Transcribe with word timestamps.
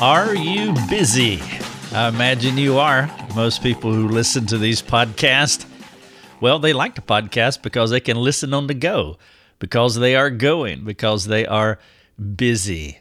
Are 0.00 0.34
you 0.34 0.74
busy? 0.90 1.40
I 1.90 2.08
imagine 2.08 2.58
you 2.58 2.76
are. 2.76 3.10
Most 3.34 3.62
people 3.62 3.94
who 3.94 4.08
listen 4.08 4.44
to 4.48 4.58
these 4.58 4.82
podcasts, 4.82 5.64
well, 6.38 6.58
they 6.58 6.74
like 6.74 6.96
the 6.96 7.00
podcast 7.00 7.62
because 7.62 7.88
they 7.90 8.00
can 8.00 8.18
listen 8.18 8.52
on 8.52 8.66
the 8.66 8.74
go, 8.74 9.16
because 9.58 9.94
they 9.94 10.14
are 10.14 10.28
going, 10.28 10.84
because 10.84 11.24
they 11.24 11.46
are 11.46 11.78
busy. 12.36 12.98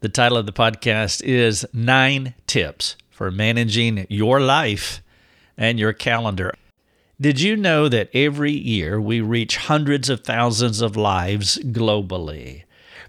The 0.00 0.08
title 0.08 0.38
of 0.38 0.46
the 0.46 0.52
podcast 0.52 1.22
is 1.22 1.66
Nine 1.74 2.32
Tips 2.46 2.96
for 3.10 3.30
Managing 3.30 4.06
Your 4.08 4.40
Life 4.40 5.02
and 5.58 5.78
Your 5.78 5.92
Calendar. 5.92 6.54
Did 7.20 7.38
you 7.42 7.54
know 7.54 7.86
that 7.90 8.08
every 8.14 8.52
year 8.52 8.98
we 8.98 9.20
reach 9.20 9.58
hundreds 9.58 10.08
of 10.08 10.24
thousands 10.24 10.80
of 10.80 10.96
lives 10.96 11.58
globally? 11.58 12.62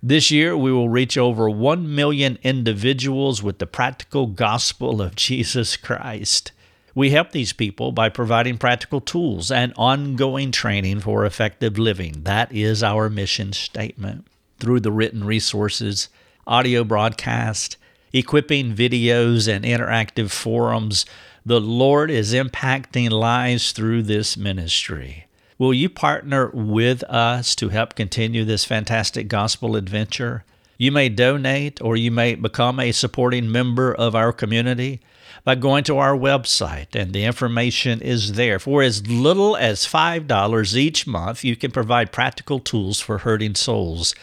This 0.03 0.31
year 0.31 0.57
we 0.57 0.71
will 0.71 0.89
reach 0.89 1.15
over 1.15 1.47
1 1.47 1.93
million 1.93 2.39
individuals 2.41 3.43
with 3.43 3.59
the 3.59 3.67
practical 3.67 4.25
gospel 4.25 4.99
of 4.99 5.15
Jesus 5.15 5.77
Christ. 5.77 6.51
We 6.95 7.11
help 7.11 7.31
these 7.31 7.53
people 7.53 7.91
by 7.91 8.09
providing 8.09 8.57
practical 8.57 8.99
tools 8.99 9.51
and 9.51 9.73
ongoing 9.77 10.51
training 10.51 11.01
for 11.01 11.23
effective 11.23 11.77
living. 11.77 12.23
That 12.23 12.51
is 12.51 12.81
our 12.81 13.11
mission 13.11 13.53
statement. 13.53 14.25
Through 14.59 14.79
the 14.79 14.91
written 14.91 15.23
resources, 15.23 16.09
audio 16.47 16.83
broadcast, 16.83 17.77
equipping 18.11 18.73
videos, 18.73 19.47
and 19.47 19.63
interactive 19.63 20.31
forums, 20.31 21.05
the 21.45 21.61
Lord 21.61 22.09
is 22.09 22.33
impacting 22.33 23.11
lives 23.11 23.71
through 23.71 24.02
this 24.02 24.35
ministry. 24.35 25.27
Will 25.61 25.75
you 25.75 25.89
partner 25.89 26.49
with 26.55 27.03
us 27.03 27.53
to 27.53 27.69
help 27.69 27.94
continue 27.94 28.44
this 28.44 28.66
fantastic 28.66 29.27
gospel 29.27 29.75
adventure? 29.75 30.44
You 30.80 30.91
may 30.91 31.08
donate 31.08 31.80
or 31.83 31.95
you 31.95 32.09
may 32.09 32.33
become 32.33 32.80
a 32.80 32.91
supporting 32.91 33.52
member 33.52 33.94
of 33.94 34.16
our 34.16 34.33
community 34.33 35.02
by 35.44 35.53
going 35.53 35.83
to 35.83 35.99
our 35.99 36.17
website, 36.17 36.99
and 36.99 37.13
the 37.13 37.25
information 37.25 38.02
is 38.02 38.33
there. 38.33 38.58
For 38.58 38.81
as 38.81 39.05
little 39.05 39.55
as 39.55 39.86
$5 39.86 40.75
each 40.75 41.05
month, 41.05 41.44
you 41.44 41.55
can 41.55 41.69
provide 41.69 42.11
practical 42.11 42.59
tools 42.59 42.99
for 42.99 43.19
hurting 43.19 43.53
souls. 43.53 44.16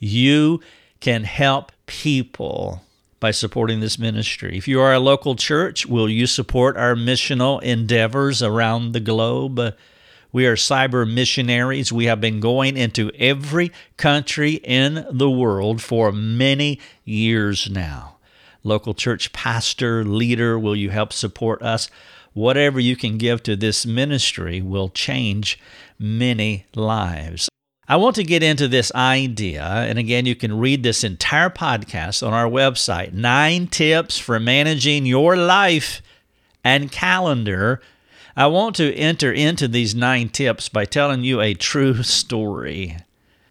You 0.00 0.58
can 0.98 1.22
help 1.22 1.70
people 1.86 2.82
by 3.20 3.30
supporting 3.30 3.78
this 3.78 3.96
ministry. 3.96 4.58
If 4.58 4.66
you 4.66 4.80
are 4.80 4.94
a 4.94 4.98
local 4.98 5.36
church, 5.36 5.86
will 5.86 6.08
you 6.08 6.26
support 6.26 6.76
our 6.76 6.96
missional 6.96 7.62
endeavors 7.62 8.42
around 8.42 8.90
the 8.90 8.98
globe? 8.98 9.76
We 10.32 10.46
are 10.46 10.56
cyber 10.56 11.10
missionaries. 11.10 11.92
We 11.92 12.06
have 12.06 12.20
been 12.20 12.40
going 12.40 12.76
into 12.76 13.10
every 13.18 13.72
country 13.96 14.54
in 14.54 15.06
the 15.10 15.30
world 15.30 15.82
for 15.82 16.12
many 16.12 16.78
years 17.04 17.68
now. 17.68 18.16
Local 18.62 18.94
church 18.94 19.32
pastor, 19.32 20.04
leader, 20.04 20.58
will 20.58 20.76
you 20.76 20.90
help 20.90 21.12
support 21.12 21.62
us? 21.62 21.90
Whatever 22.32 22.78
you 22.78 22.94
can 22.94 23.18
give 23.18 23.42
to 23.42 23.56
this 23.56 23.84
ministry 23.84 24.60
will 24.60 24.88
change 24.88 25.58
many 25.98 26.66
lives. 26.74 27.48
I 27.88 27.96
want 27.96 28.14
to 28.16 28.22
get 28.22 28.44
into 28.44 28.68
this 28.68 28.94
idea, 28.94 29.64
and 29.64 29.98
again, 29.98 30.24
you 30.24 30.36
can 30.36 30.56
read 30.60 30.84
this 30.84 31.02
entire 31.02 31.50
podcast 31.50 32.24
on 32.24 32.32
our 32.32 32.48
website 32.48 33.12
Nine 33.12 33.66
Tips 33.66 34.16
for 34.16 34.38
Managing 34.38 35.06
Your 35.06 35.36
Life 35.36 36.00
and 36.62 36.92
Calendar. 36.92 37.80
I 38.36 38.46
want 38.46 38.76
to 38.76 38.94
enter 38.94 39.32
into 39.32 39.66
these 39.68 39.94
nine 39.94 40.28
tips 40.28 40.68
by 40.68 40.84
telling 40.84 41.24
you 41.24 41.40
a 41.40 41.54
true 41.54 42.02
story. 42.02 42.96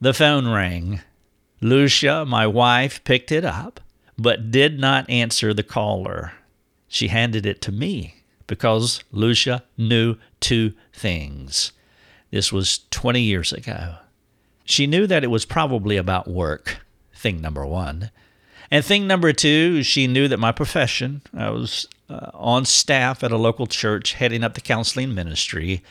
The 0.01 0.13
phone 0.13 0.47
rang. 0.47 1.01
Lucia, 1.61 2.25
my 2.25 2.47
wife, 2.47 3.03
picked 3.03 3.31
it 3.31 3.43
up, 3.43 3.81
but 4.17 4.51
did 4.51 4.79
not 4.79 5.09
answer 5.09 5.53
the 5.53 5.63
caller. 5.63 6.33
She 6.87 7.09
handed 7.09 7.45
it 7.45 7.61
to 7.63 7.71
me 7.71 8.15
because 8.47 9.03
Lucia 9.11 9.63
knew 9.77 10.15
two 10.39 10.73
things. 10.93 11.73
This 12.31 12.51
was 12.51 12.81
20 12.91 13.21
years 13.21 13.51
ago. 13.51 13.95
She 14.63 14.87
knew 14.87 15.07
that 15.07 15.23
it 15.23 15.31
was 15.31 15.45
probably 15.45 15.97
about 15.97 16.27
work, 16.27 16.79
thing 17.13 17.41
number 17.41 17.65
one. 17.65 18.11
And 18.71 18.85
thing 18.85 19.07
number 19.07 19.33
two, 19.33 19.83
she 19.83 20.07
knew 20.07 20.27
that 20.27 20.39
my 20.39 20.51
profession, 20.51 21.21
I 21.35 21.49
was 21.49 21.87
uh, 22.09 22.31
on 22.33 22.65
staff 22.65 23.23
at 23.23 23.31
a 23.31 23.37
local 23.37 23.67
church 23.67 24.13
heading 24.13 24.43
up 24.43 24.53
the 24.53 24.61
counseling 24.61 25.13
ministry, 25.13 25.81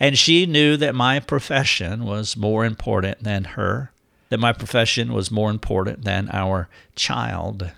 and 0.00 0.18
she 0.18 0.46
knew 0.46 0.76
that 0.76 0.94
my 0.94 1.20
profession 1.20 2.04
was 2.04 2.36
more 2.36 2.64
important 2.64 3.22
than 3.22 3.44
her, 3.44 3.92
that 4.30 4.40
my 4.40 4.52
profession 4.52 5.12
was 5.12 5.30
more 5.30 5.50
important 5.50 6.04
than 6.04 6.30
our 6.32 6.68
child. 6.96 7.70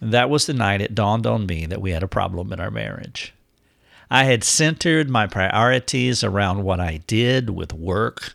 That 0.00 0.30
was 0.30 0.46
the 0.46 0.54
night 0.54 0.80
it 0.80 0.94
dawned 0.94 1.26
on 1.26 1.46
me 1.46 1.66
that 1.66 1.80
we 1.80 1.90
had 1.90 2.02
a 2.02 2.08
problem 2.08 2.52
in 2.52 2.60
our 2.60 2.70
marriage. 2.70 3.34
I 4.10 4.24
had 4.24 4.44
centered 4.44 5.08
my 5.08 5.26
priorities 5.26 6.24
around 6.24 6.64
what 6.64 6.80
I 6.80 6.98
did 7.06 7.50
with 7.50 7.72
work 7.72 8.34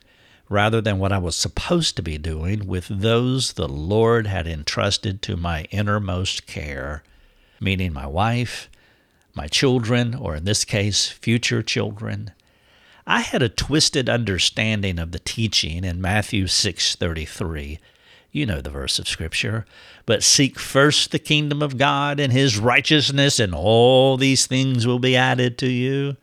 rather 0.49 0.81
than 0.81 0.99
what 0.99 1.11
I 1.11 1.17
was 1.17 1.35
supposed 1.35 1.95
to 1.95 2.01
be 2.01 2.17
doing 2.17 2.67
with 2.67 2.87
those 2.87 3.53
the 3.53 3.67
Lord 3.67 4.27
had 4.27 4.47
entrusted 4.47 5.21
to 5.23 5.35
my 5.35 5.63
innermost 5.71 6.45
care, 6.45 7.03
meaning 7.59 7.93
my 7.93 8.05
wife, 8.05 8.69
my 9.33 9.47
children, 9.47 10.13
or 10.13 10.35
in 10.35 10.45
this 10.45 10.63
case, 10.63 11.07
future 11.07 11.61
children. 11.61 12.31
I 13.07 13.21
had 13.21 13.43
a 13.43 13.49
twisted 13.49 14.09
understanding 14.09 14.97
of 14.97 15.11
the 15.11 15.19
teaching 15.19 15.83
in 15.83 16.01
Matthew 16.01 16.47
6:33. 16.47 17.79
You 18.31 18.45
know 18.45 18.61
the 18.61 18.69
verse 18.69 18.99
of 18.99 19.07
scripture, 19.07 19.65
but 20.05 20.23
seek 20.23 20.59
first 20.59 21.11
the 21.11 21.19
kingdom 21.19 21.61
of 21.61 21.77
God 21.77 22.19
and 22.19 22.33
his 22.33 22.57
righteousness 22.57 23.39
and 23.39 23.53
all 23.55 24.17
these 24.17 24.45
things 24.45 24.85
will 24.85 24.99
be 24.99 25.15
added 25.15 25.57
to 25.59 25.69
you. 25.69 26.17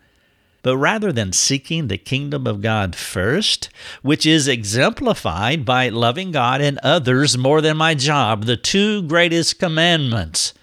But 0.62 0.76
rather 0.76 1.10
than 1.12 1.32
seeking 1.32 1.88
the 1.88 1.98
kingdom 1.98 2.46
of 2.46 2.62
God 2.62 2.94
first, 2.94 3.68
which 4.02 4.24
is 4.24 4.46
exemplified 4.46 5.64
by 5.64 5.88
loving 5.88 6.30
God 6.30 6.60
and 6.60 6.78
others 6.84 7.36
more 7.36 7.60
than 7.60 7.76
my 7.76 7.94
job, 7.94 8.44
the 8.44 8.56
two 8.56 9.02
greatest 9.02 9.58
commandments, 9.58 10.54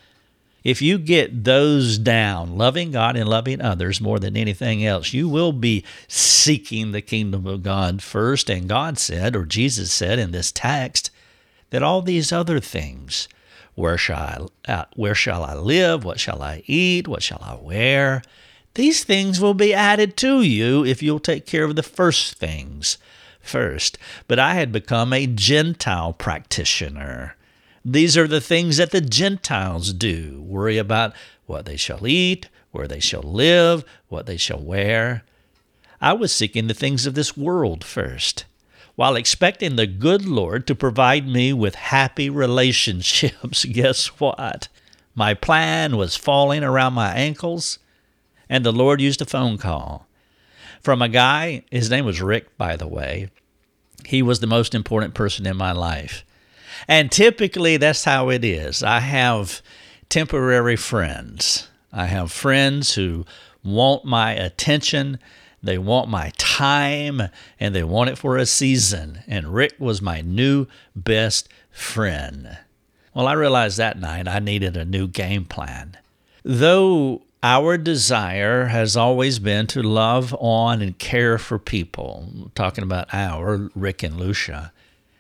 if 0.64 0.82
you 0.82 0.98
get 0.98 1.44
those 1.44 1.98
down, 1.98 2.58
loving 2.58 2.92
God 2.92 3.18
and 3.18 3.28
loving 3.28 3.62
others 3.62 4.00
more 4.00 4.20
than 4.20 4.38
anything 4.38 4.86
else, 4.86 5.14
you 5.14 5.28
will 5.28 5.54
be 5.54 5.84
seeking 6.08 6.92
the 6.92 7.02
kingdom 7.02 7.46
of 7.46 7.64
God 7.64 8.02
first. 8.02 8.50
And 8.50 8.70
God 8.70 8.98
said, 8.98 9.36
or 9.36 9.46
Jesus 9.46 9.92
said 9.92 10.20
in 10.20 10.32
this 10.32 10.52
text, 10.52 11.12
that 11.72 11.84
all 11.84 12.02
these 12.02 12.32
other 12.32 12.60
things, 12.60 13.28
where 13.76 13.98
shall 13.98 14.52
I, 14.66 14.72
uh, 14.72 14.86
where 14.96 15.16
shall 15.16 15.44
I 15.44 15.56
live? 15.56 16.04
What 16.04 16.20
shall 16.20 16.42
I 16.42 16.64
eat? 16.68 17.08
What 17.08 17.24
shall 17.24 17.42
I 17.42 17.56
wear? 17.56 18.22
These 18.76 19.04
things 19.04 19.40
will 19.40 19.54
be 19.54 19.74
added 19.74 20.16
to 20.18 20.42
you 20.42 20.86
if 20.86 21.02
you'll 21.02 21.20
take 21.20 21.46
care 21.46 21.64
of 21.64 21.76
the 21.76 21.84
first 21.84 22.36
things 22.36 22.98
first. 23.40 23.98
But 24.28 24.40
I 24.40 24.54
had 24.54 24.72
become 24.72 25.12
a 25.12 25.28
Gentile 25.28 26.14
practitioner. 26.14 27.36
These 27.84 28.18
are 28.18 28.28
the 28.28 28.42
things 28.42 28.78
that 28.78 28.92
the 28.92 29.02
Gentiles 29.02 29.94
do 29.94 30.42
worry 30.42 30.78
about 30.78 31.14
what 31.46 31.66
they 31.66 31.78
shall 31.78 32.06
eat, 32.06 32.50
where 32.72 32.88
they 32.88 33.00
shall 33.00 33.24
live, 33.24 33.84
what 34.10 34.26
they 34.26 34.38
shall 34.38 34.60
wear. 34.60 35.24
I 36.02 36.14
was 36.14 36.32
seeking 36.32 36.68
the 36.68 36.74
things 36.74 37.06
of 37.06 37.16
this 37.16 37.36
world 37.36 37.84
first, 37.84 38.46
while 38.96 39.16
expecting 39.16 39.76
the 39.76 39.88
good 39.88 40.26
Lord 40.26 40.68
to 40.68 40.76
provide 40.76 41.28
me 41.28 41.52
with 41.52 41.76
happy 41.76 42.30
relationships. 42.30 43.66
Guess 43.72 44.08
what? 44.20 44.68
My 45.16 45.34
plan 45.34 45.98
was 45.98 46.16
falling 46.16 46.64
around 46.64 46.94
my 46.94 47.14
ankles 47.14 47.80
and 48.50 48.66
the 48.66 48.72
Lord 48.74 49.00
used 49.00 49.22
a 49.22 49.26
phone 49.26 49.58
call 49.58 50.08
from 50.82 51.02
a 51.02 51.10
guy. 51.10 51.64
His 51.72 51.90
name 51.90 52.06
was 52.06 52.22
Rick, 52.22 52.58
by 52.58 52.76
the 52.76 52.88
way. 52.88 53.30
He 54.06 54.22
was 54.22 54.40
the 54.40 54.48
most 54.48 54.74
important 54.74 55.14
person 55.14 55.46
in 55.46 55.58
my 55.58 55.72
life. 55.72 56.26
And 56.88 57.12
typically, 57.12 57.78
that's 57.78 58.06
how 58.06 58.30
it 58.30 58.44
is. 58.44 58.82
I 58.82 59.00
have 59.00 59.62
temporary 60.10 60.76
friends. 60.76 61.68
I 61.92 62.06
have 62.06 62.32
friends 62.32 62.96
who 62.96 63.26
want 63.64 64.06
my 64.06 64.32
attention, 64.32 65.20
they 65.62 65.78
want 65.78 66.10
my 66.10 66.32
time, 66.38 67.22
and 67.60 67.76
they 67.76 67.84
want 67.84 68.10
it 68.10 68.18
for 68.18 68.38
a 68.38 68.46
season. 68.46 69.22
And 69.28 69.54
Rick 69.54 69.74
was 69.80 70.02
my 70.02 70.22
new 70.22 70.68
best 70.96 71.50
friend. 71.70 72.58
Well, 73.14 73.28
I 73.28 73.34
realized 73.34 73.78
that 73.78 74.00
night 74.00 74.28
I 74.28 74.40
needed 74.40 74.78
a 74.78 74.86
new 74.86 75.08
game 75.08 75.46
plan. 75.46 75.98
Though 76.44 77.24
our 77.42 77.78
desire 77.78 78.66
has 78.66 78.98
always 78.98 79.40
been 79.40 79.66
to 79.68 79.82
love 79.82 80.36
on 80.40 80.82
and 80.82 80.98
care 80.98 81.38
for 81.38 81.58
people. 81.58 82.52
Talking 82.54 82.84
about 82.84 83.08
our, 83.14 83.70
Rick 83.76 84.04
and 84.04 84.18
Lucia. 84.18 84.74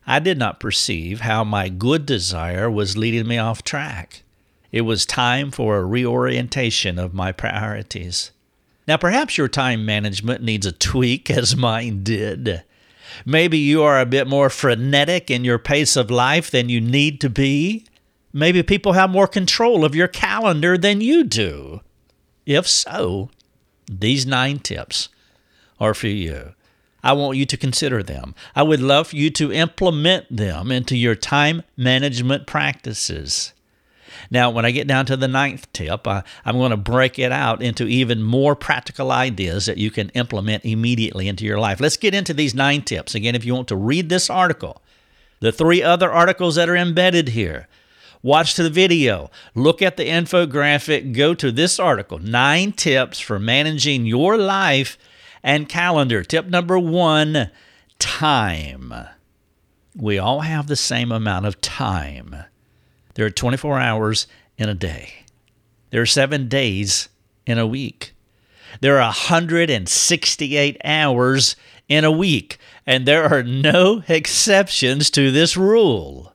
I 0.05 0.19
did 0.19 0.37
not 0.37 0.59
perceive 0.59 1.21
how 1.21 1.43
my 1.43 1.69
good 1.69 2.05
desire 2.05 2.69
was 2.69 2.97
leading 2.97 3.27
me 3.27 3.37
off 3.37 3.63
track. 3.63 4.23
It 4.71 4.81
was 4.81 5.05
time 5.05 5.49
for 5.51 5.77
a 5.77 5.85
reorientation 5.85 6.99
of 6.99 7.13
my 7.13 7.31
priorities. 7.31 8.31
Now, 8.87 8.97
perhaps 8.97 9.37
your 9.37 9.47
time 9.47 9.85
management 9.85 10.43
needs 10.43 10.65
a 10.65 10.71
tweak, 10.71 11.29
as 11.29 11.55
mine 11.55 12.03
did. 12.03 12.63
Maybe 13.25 13.57
you 13.57 13.81
are 13.83 13.99
a 13.99 14.05
bit 14.05 14.27
more 14.27 14.49
frenetic 14.49 15.31
in 15.31 15.43
your 15.43 15.57
pace 15.57 15.95
of 15.95 16.11
life 16.11 16.51
than 16.51 16.69
you 16.69 16.81
need 16.81 17.21
to 17.21 17.29
be. 17.29 17.85
Maybe 18.33 18.61
people 18.61 18.93
have 18.93 19.09
more 19.09 19.27
control 19.27 19.85
of 19.85 19.95
your 19.95 20.07
calendar 20.07 20.77
than 20.77 21.01
you 21.01 21.23
do. 21.23 21.81
If 22.49 22.67
so, 22.67 23.29
these 23.87 24.25
nine 24.25 24.57
tips 24.57 25.09
are 25.79 25.93
for 25.93 26.07
you. 26.07 26.55
I 27.03 27.13
want 27.13 27.37
you 27.37 27.45
to 27.45 27.55
consider 27.55 28.01
them. 28.01 28.33
I 28.55 28.63
would 28.63 28.81
love 28.81 29.09
for 29.09 29.17
you 29.17 29.29
to 29.29 29.53
implement 29.53 30.35
them 30.35 30.71
into 30.71 30.97
your 30.97 31.13
time 31.13 31.61
management 31.77 32.47
practices. 32.47 33.53
Now, 34.31 34.49
when 34.49 34.65
I 34.65 34.71
get 34.71 34.87
down 34.87 35.05
to 35.05 35.15
the 35.15 35.27
ninth 35.27 35.71
tip, 35.73 36.07
I, 36.07 36.23
am 36.43 36.57
going 36.57 36.71
to 36.71 36.77
break 36.77 37.19
it 37.19 37.31
out 37.31 37.61
into 37.61 37.85
even 37.85 38.23
more 38.23 38.55
practical 38.55 39.11
ideas 39.11 39.67
that 39.67 39.77
you 39.77 39.91
can 39.91 40.09
implement 40.09 40.65
immediately 40.65 41.27
into 41.27 41.45
your 41.45 41.59
life. 41.59 41.79
Let's 41.79 41.97
get 41.97 42.15
into 42.15 42.33
these 42.33 42.55
nine 42.55 42.81
tips. 42.81 43.13
Again, 43.13 43.35
if 43.35 43.45
you 43.45 43.53
want 43.53 43.67
to 43.67 43.75
read 43.75 44.09
this 44.09 44.27
article, 44.27 44.81
the 45.39 45.51
three 45.51 45.83
other 45.83 46.11
articles 46.11 46.55
that 46.55 46.67
are 46.67 46.75
embedded 46.75 47.29
here, 47.29 47.67
watch 48.21 48.55
the 48.55 48.69
video, 48.69 49.29
look 49.55 49.81
at 49.81 49.97
the 49.97 50.07
infographic, 50.07 51.13
go 51.13 51.33
to 51.33 51.51
this 51.51 51.79
article 51.79 52.19
Nine 52.19 52.71
Tips 52.71 53.19
for 53.19 53.39
Managing 53.39 54.05
Your 54.05 54.37
Life 54.37 54.97
and 55.43 55.69
Calendar. 55.69 56.23
Tip 56.23 56.47
number 56.47 56.77
one 56.77 57.51
time. 57.97 58.93
We 59.95 60.17
all 60.17 60.41
have 60.41 60.67
the 60.67 60.75
same 60.75 61.11
amount 61.11 61.45
of 61.45 61.61
time. 61.61 62.35
There 63.15 63.25
are 63.25 63.31
24 63.31 63.79
hours 63.79 64.27
in 64.57 64.69
a 64.69 64.73
day. 64.73 65.25
There 65.89 66.01
are 66.01 66.05
seven 66.05 66.47
days 66.47 67.09
in 67.45 67.57
a 67.57 67.67
week. 67.67 68.13
There 68.81 68.97
are 68.97 69.07
168 69.07 70.77
hours 70.83 71.55
in 71.87 72.05
a 72.05 72.11
week, 72.11 72.59
and 72.85 73.05
there 73.05 73.25
are 73.25 73.43
no 73.43 74.03
exceptions 74.07 75.09
to 75.11 75.31
this 75.31 75.57
rule. 75.57 76.33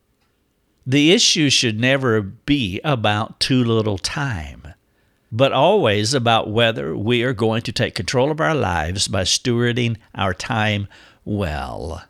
The 0.87 1.13
issue 1.13 1.49
should 1.49 1.81
never 1.81 2.21
be 2.21 2.81
about 2.85 3.41
too 3.41 3.65
little 3.65 3.97
time, 3.97 4.75
but 5.33 5.53
always 5.53 6.13
about 6.13 6.51
whether 6.51 6.95
we 6.95 7.23
are 7.23 7.33
going 7.33 7.63
to 7.63 7.73
take 7.73 7.95
control 7.95 8.31
of 8.31 8.41
our 8.41 8.55
lives 8.55 9.09
by 9.09 9.23
stewarding 9.23 9.97
our 10.15 10.35
time 10.35 10.89
well. 11.25 12.05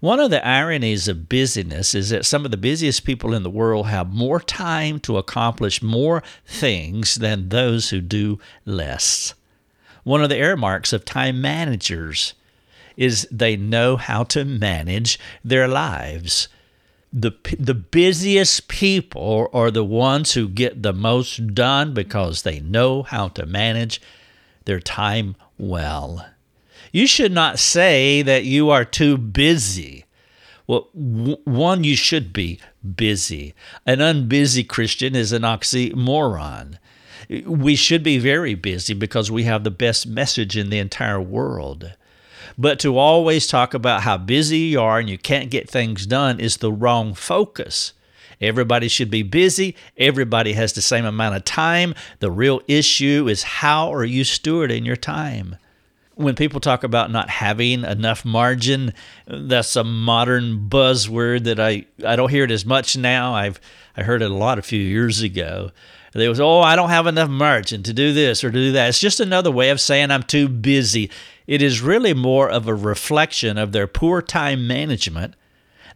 One 0.00 0.18
of 0.18 0.30
the 0.30 0.44
ironies 0.44 1.06
of 1.06 1.28
busyness 1.28 1.94
is 1.94 2.08
that 2.08 2.26
some 2.26 2.44
of 2.44 2.50
the 2.50 2.56
busiest 2.56 3.04
people 3.04 3.32
in 3.32 3.42
the 3.44 3.50
world 3.50 3.86
have 3.86 4.12
more 4.12 4.40
time 4.40 4.98
to 5.00 5.18
accomplish 5.18 5.82
more 5.82 6.22
things 6.46 7.16
than 7.16 7.50
those 7.50 7.90
who 7.90 8.00
do 8.00 8.40
less. 8.64 9.34
One 10.02 10.22
of 10.22 10.30
the 10.30 10.38
earmarks 10.38 10.92
of 10.92 11.04
time 11.04 11.40
managers 11.40 12.34
is 12.96 13.28
they 13.30 13.56
know 13.56 13.96
how 13.96 14.24
to 14.24 14.44
manage 14.44 15.18
their 15.44 15.68
lives. 15.68 16.48
The, 17.12 17.32
the 17.58 17.74
busiest 17.74 18.68
people 18.68 19.48
are 19.52 19.70
the 19.70 19.84
ones 19.84 20.32
who 20.34 20.48
get 20.48 20.82
the 20.82 20.92
most 20.92 21.54
done 21.54 21.92
because 21.92 22.42
they 22.42 22.60
know 22.60 23.02
how 23.02 23.28
to 23.28 23.46
manage 23.46 24.00
their 24.64 24.80
time 24.80 25.34
well. 25.58 26.24
You 26.92 27.06
should 27.06 27.32
not 27.32 27.58
say 27.58 28.22
that 28.22 28.44
you 28.44 28.70
are 28.70 28.84
too 28.84 29.16
busy. 29.16 30.04
Well, 30.66 30.88
one, 30.92 31.82
you 31.82 31.96
should 31.96 32.32
be 32.32 32.60
busy. 32.94 33.54
An 33.86 33.98
unbusy 33.98 34.66
Christian 34.66 35.16
is 35.16 35.32
an 35.32 35.42
oxymoron. 35.42 36.78
We 37.44 37.74
should 37.74 38.04
be 38.04 38.18
very 38.18 38.54
busy 38.54 38.94
because 38.94 39.30
we 39.30 39.44
have 39.44 39.64
the 39.64 39.70
best 39.70 40.06
message 40.06 40.56
in 40.56 40.70
the 40.70 40.78
entire 40.78 41.20
world. 41.20 41.92
But 42.60 42.78
to 42.80 42.98
always 42.98 43.46
talk 43.46 43.72
about 43.72 44.02
how 44.02 44.18
busy 44.18 44.58
you 44.58 44.82
are 44.82 44.98
and 44.98 45.08
you 45.08 45.16
can't 45.16 45.50
get 45.50 45.70
things 45.70 46.04
done 46.04 46.38
is 46.38 46.58
the 46.58 46.70
wrong 46.70 47.14
focus. 47.14 47.94
Everybody 48.38 48.86
should 48.86 49.10
be 49.10 49.22
busy. 49.22 49.74
Everybody 49.96 50.52
has 50.52 50.74
the 50.74 50.82
same 50.82 51.06
amount 51.06 51.36
of 51.36 51.46
time. 51.46 51.94
The 52.18 52.30
real 52.30 52.60
issue 52.68 53.28
is 53.30 53.42
how 53.44 53.90
are 53.94 54.04
you 54.04 54.24
stewarding 54.24 54.84
your 54.84 54.96
time? 54.96 55.56
when 56.16 56.34
people 56.34 56.60
talk 56.60 56.84
about 56.84 57.10
not 57.10 57.30
having 57.30 57.82
enough 57.82 58.26
margin, 58.26 58.92
that's 59.26 59.74
a 59.74 59.82
modern 59.82 60.68
buzzword 60.68 61.44
that 61.44 61.58
I, 61.58 61.86
I 62.06 62.14
don't 62.14 62.28
hear 62.28 62.44
it 62.44 62.50
as 62.50 62.66
much 62.66 62.94
now. 62.94 63.32
I've 63.32 63.58
I 63.96 64.02
heard 64.02 64.20
it 64.20 64.30
a 64.30 64.34
lot 64.34 64.58
a 64.58 64.62
few 64.62 64.80
years 64.80 65.22
ago. 65.22 65.70
There 66.12 66.28
was, 66.28 66.40
oh, 66.40 66.60
I 66.60 66.74
don't 66.76 66.90
have 66.90 67.06
enough 67.06 67.30
margin 67.30 67.82
to 67.84 67.92
do 67.92 68.12
this 68.12 68.42
or 68.42 68.50
to 68.50 68.58
do 68.58 68.72
that. 68.72 68.88
It's 68.88 69.00
just 69.00 69.20
another 69.20 69.50
way 69.50 69.70
of 69.70 69.80
saying 69.80 70.10
I'm 70.10 70.24
too 70.24 70.48
busy. 70.48 71.10
It 71.46 71.62
is 71.62 71.80
really 71.80 72.14
more 72.14 72.48
of 72.48 72.66
a 72.66 72.74
reflection 72.74 73.58
of 73.58 73.72
their 73.72 73.86
poor 73.86 74.20
time 74.20 74.66
management 74.66 75.34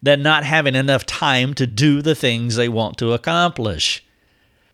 than 0.01 0.21
not 0.21 0.43
having 0.43 0.75
enough 0.75 1.05
time 1.05 1.53
to 1.55 1.67
do 1.67 2.01
the 2.01 2.15
things 2.15 2.55
they 2.55 2.69
want 2.69 2.97
to 2.99 3.13
accomplish. 3.13 4.05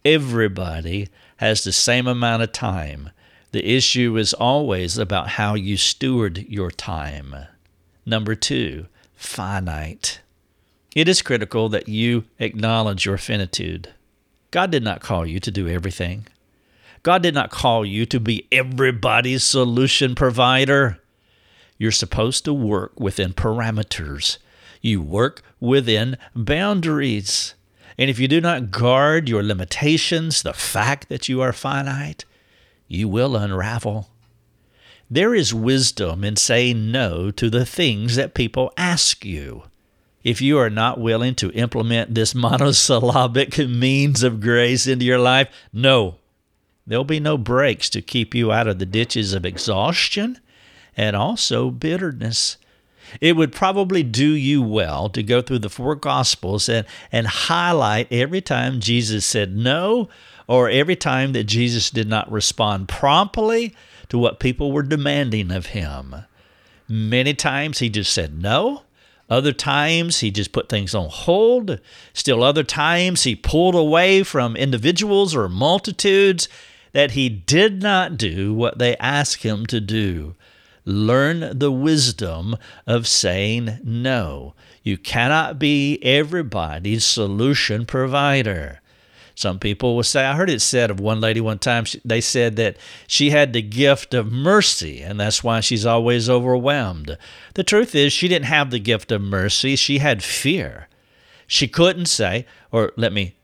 Everybody 0.06 1.10
has 1.38 1.64
the 1.64 1.72
same 1.72 2.08
amount 2.08 2.44
of 2.44 2.52
time 2.52 3.10
the 3.52 3.76
issue 3.76 4.18
is 4.18 4.34
always 4.34 4.98
about 4.98 5.30
how 5.30 5.56
you 5.56 5.76
steward 5.76 6.38
your 6.48 6.72
time. 6.72 7.36
Number 8.06 8.34
two, 8.34 8.86
finite. 9.14 10.22
It 10.96 11.10
is 11.10 11.22
critical 11.22 11.68
that 11.70 11.90
you 11.90 12.26
acknowledge 12.40 13.06
your 13.06 13.18
finitude. 13.18 13.90
God 14.52 14.70
did 14.70 14.84
not 14.84 15.02
call 15.02 15.26
you 15.26 15.40
to 15.40 15.52
do 15.52 15.68
everything. 15.68 16.28
God 17.04 17.24
did 17.24 17.34
not 17.34 17.50
call 17.50 17.86
you 17.86 18.06
to 18.06 18.20
be 18.20 18.48
everybody's 18.52 19.44
solution 19.44 20.14
provider. 20.14 21.00
You're 21.78 21.92
supposed 21.92 22.46
to 22.46 22.54
work 22.54 23.00
within 23.00 23.34
parameters. 23.34 24.38
You 24.82 25.02
work 25.02 25.42
within 25.60 26.18
boundaries. 26.36 27.56
And 27.98 28.10
if 28.10 28.20
you 28.20 28.28
do 28.28 28.42
not 28.42 28.72
guard 28.72 29.30
your 29.30 29.42
limitations, 29.42 30.44
the 30.44 30.54
fact 30.54 31.10
that 31.10 31.28
you 31.30 31.42
are 31.42 31.54
finite, 31.54 32.26
you 32.88 33.08
will 33.08 33.36
unravel. 33.36 34.10
There 35.10 35.34
is 35.34 35.54
wisdom 35.54 36.24
in 36.24 36.36
saying 36.36 36.92
no 36.92 37.32
to 37.32 37.50
the 37.50 37.66
things 37.66 38.16
that 38.16 38.34
people 38.34 38.72
ask 38.78 39.26
you. 39.26 39.64
If 40.24 40.42
you 40.42 40.58
are 40.60 40.70
not 40.70 41.00
willing 41.00 41.36
to 41.36 41.52
implement 41.52 42.14
this 42.14 42.36
monosyllabic 42.36 43.58
means 43.68 44.24
of 44.24 44.42
grace 44.42 44.88
into 44.88 45.06
your 45.06 45.20
life, 45.20 45.50
no. 45.74 46.16
There'll 46.86 47.04
be 47.04 47.20
no 47.20 47.38
brakes 47.38 47.90
to 47.92 48.02
keep 48.02 48.36
you 48.36 48.52
out 48.52 48.68
of 48.68 48.80
the 48.80 48.86
ditches 48.86 49.34
of 49.34 49.46
exhaustion 49.46 50.40
and 50.98 51.16
also 51.16 51.72
bitterness. 51.72 52.58
It 53.20 53.36
would 53.36 53.52
probably 53.52 54.04
do 54.04 54.30
you 54.30 54.62
well 54.62 55.10
to 55.10 55.24
go 55.24 55.42
through 55.42 55.60
the 55.60 55.70
four 55.70 55.96
Gospels 55.96 56.70
and, 56.70 56.86
and 57.12 57.28
highlight 57.28 58.12
every 58.12 58.42
time 58.42 58.80
Jesus 58.80 59.26
said 59.26 59.56
no 59.56 60.10
or 60.48 60.70
every 60.70 60.96
time 60.96 61.34
that 61.34 61.46
Jesus 61.46 61.90
did 61.90 62.08
not 62.08 62.32
respond 62.32 62.88
promptly 62.88 63.76
to 64.10 64.18
what 64.18 64.40
people 64.40 64.72
were 64.72 64.84
demanding 64.84 65.52
of 65.52 65.68
him. 65.68 66.16
Many 66.88 67.34
times 67.34 67.80
he 67.80 67.90
just 67.90 68.12
said 68.12 68.42
no. 68.42 68.84
Other 69.32 69.54
times 69.54 70.20
he 70.20 70.30
just 70.30 70.52
put 70.52 70.68
things 70.68 70.94
on 70.94 71.08
hold. 71.10 71.80
Still 72.12 72.44
other 72.44 72.66
times 72.66 73.24
he 73.24 73.34
pulled 73.34 73.76
away 73.76 74.24
from 74.24 74.58
individuals 74.58 75.34
or 75.34 75.48
multitudes 75.48 76.50
that 76.92 77.12
he 77.12 77.30
did 77.30 77.82
not 77.82 78.18
do 78.18 78.54
what 78.54 78.78
they 78.78 78.98
asked 78.98 79.44
him 79.44 79.66
to 79.68 79.80
do. 79.80 80.36
Learn 80.84 81.58
the 81.58 81.72
wisdom 81.72 82.58
of 82.86 83.08
saying 83.08 83.80
no. 83.86 84.54
You 84.84 84.98
cannot 84.98 85.58
be 85.58 86.04
everybody's 86.04 87.06
solution 87.06 87.86
provider. 87.86 88.81
Some 89.36 89.60
people 89.60 89.96
will 89.96 90.04
say, 90.04 90.26
I 90.26 90.36
heard 90.36 90.50
it 90.50 90.62
said 90.62 90.92
of 90.92 91.00
one 91.00 91.22
lady 91.22 91.42
one 91.42 91.60
time, 91.60 91.86
they 92.04 92.22
said 92.22 92.56
that 92.58 92.78
she 93.08 93.30
had 93.30 93.54
the 93.54 93.62
gift 93.62 94.14
of 94.14 94.32
mercy, 94.32 95.02
and 95.02 95.20
that's 95.20 95.44
why 95.44 95.60
she's 95.60 95.86
always 95.86 96.30
overwhelmed. 96.30 97.18
The 97.56 97.64
truth 97.64 97.96
is, 97.96 98.14
she 98.14 98.28
didn't 98.28 98.46
have 98.46 98.72
the 98.72 98.80
gift 98.80 99.12
of 99.12 99.22
mercy, 99.22 99.76
she 99.76 100.00
had 100.00 100.24
fear. 100.24 100.88
She 101.48 101.68
couldn't 101.68 102.06
say, 102.06 102.46
or 102.72 102.94
let 102.96 103.14
me 103.14 103.36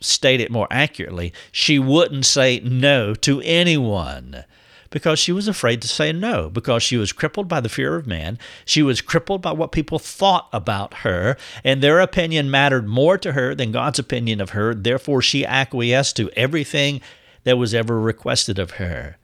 state 0.00 0.40
it 0.40 0.50
more 0.50 0.68
accurately, 0.70 1.32
she 1.50 1.78
wouldn't 1.78 2.26
say 2.26 2.60
no 2.60 3.14
to 3.14 3.40
anyone 3.42 4.44
because 4.90 5.18
she 5.18 5.32
was 5.32 5.48
afraid 5.48 5.82
to 5.82 5.88
say 5.88 6.12
no, 6.12 6.48
because 6.50 6.82
she 6.82 6.96
was 6.96 7.12
crippled 7.12 7.48
by 7.48 7.60
the 7.60 7.68
fear 7.68 7.96
of 7.96 8.06
man. 8.06 8.38
She 8.64 8.82
was 8.82 9.00
crippled 9.00 9.42
by 9.42 9.52
what 9.52 9.72
people 9.72 9.98
thought 9.98 10.48
about 10.52 10.98
her, 10.98 11.36
and 11.64 11.82
their 11.82 12.00
opinion 12.00 12.50
mattered 12.50 12.86
more 12.86 13.18
to 13.18 13.32
her 13.32 13.54
than 13.54 13.72
God's 13.72 13.98
opinion 13.98 14.40
of 14.40 14.50
her. 14.50 14.74
Therefore, 14.74 15.22
she 15.22 15.44
acquiesced 15.44 16.16
to 16.16 16.30
everything 16.30 17.00
that 17.44 17.58
was 17.58 17.74
ever 17.74 18.00
requested 18.00 18.58
of 18.58 18.72
her. 18.72 19.18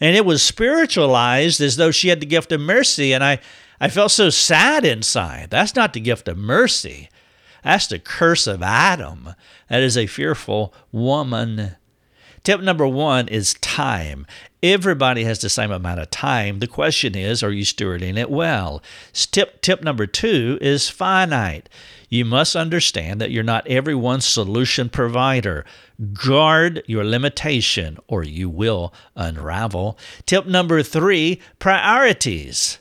And 0.00 0.16
it 0.16 0.24
was 0.24 0.42
spiritualized 0.42 1.60
as 1.60 1.76
though 1.76 1.90
she 1.90 2.08
had 2.08 2.20
the 2.20 2.26
gift 2.26 2.52
of 2.52 2.60
mercy, 2.60 3.12
and 3.12 3.22
I, 3.22 3.38
I 3.80 3.88
felt 3.88 4.10
so 4.12 4.30
sad 4.30 4.84
inside. 4.84 5.50
That's 5.50 5.76
not 5.76 5.92
the 5.92 6.00
gift 6.00 6.28
of 6.28 6.36
mercy. 6.36 7.08
That's 7.62 7.86
the 7.86 7.98
curse 7.98 8.46
of 8.46 8.62
Adam. 8.62 9.34
That 9.68 9.82
is 9.82 9.96
a 9.96 10.06
fearful 10.06 10.74
woman. 10.90 11.76
Tip 12.44 12.60
number 12.60 12.86
one 12.88 13.28
is 13.28 13.54
time. 13.54 14.26
Everybody 14.64 15.24
has 15.24 15.40
the 15.40 15.48
same 15.48 15.70
amount 15.70 16.00
of 16.00 16.10
time. 16.10 16.58
The 16.58 16.66
question 16.66 17.16
is, 17.16 17.42
are 17.42 17.52
you 17.52 17.64
stewarding 17.64 18.16
it 18.16 18.30
well? 18.30 18.82
Tip, 19.12 19.60
tip 19.60 19.82
number 19.82 20.06
two 20.06 20.58
is 20.60 20.88
finite. 20.88 21.68
You 22.08 22.24
must 22.24 22.56
understand 22.56 23.20
that 23.20 23.30
you're 23.30 23.42
not 23.44 23.66
everyone's 23.66 24.24
solution 24.24 24.88
provider. 24.88 25.64
Guard 26.12 26.82
your 26.86 27.04
limitation 27.04 27.98
or 28.08 28.24
you 28.24 28.50
will 28.50 28.92
unravel. 29.16 29.96
Tip 30.26 30.46
number 30.46 30.82
three 30.82 31.40
priorities. 31.58 32.78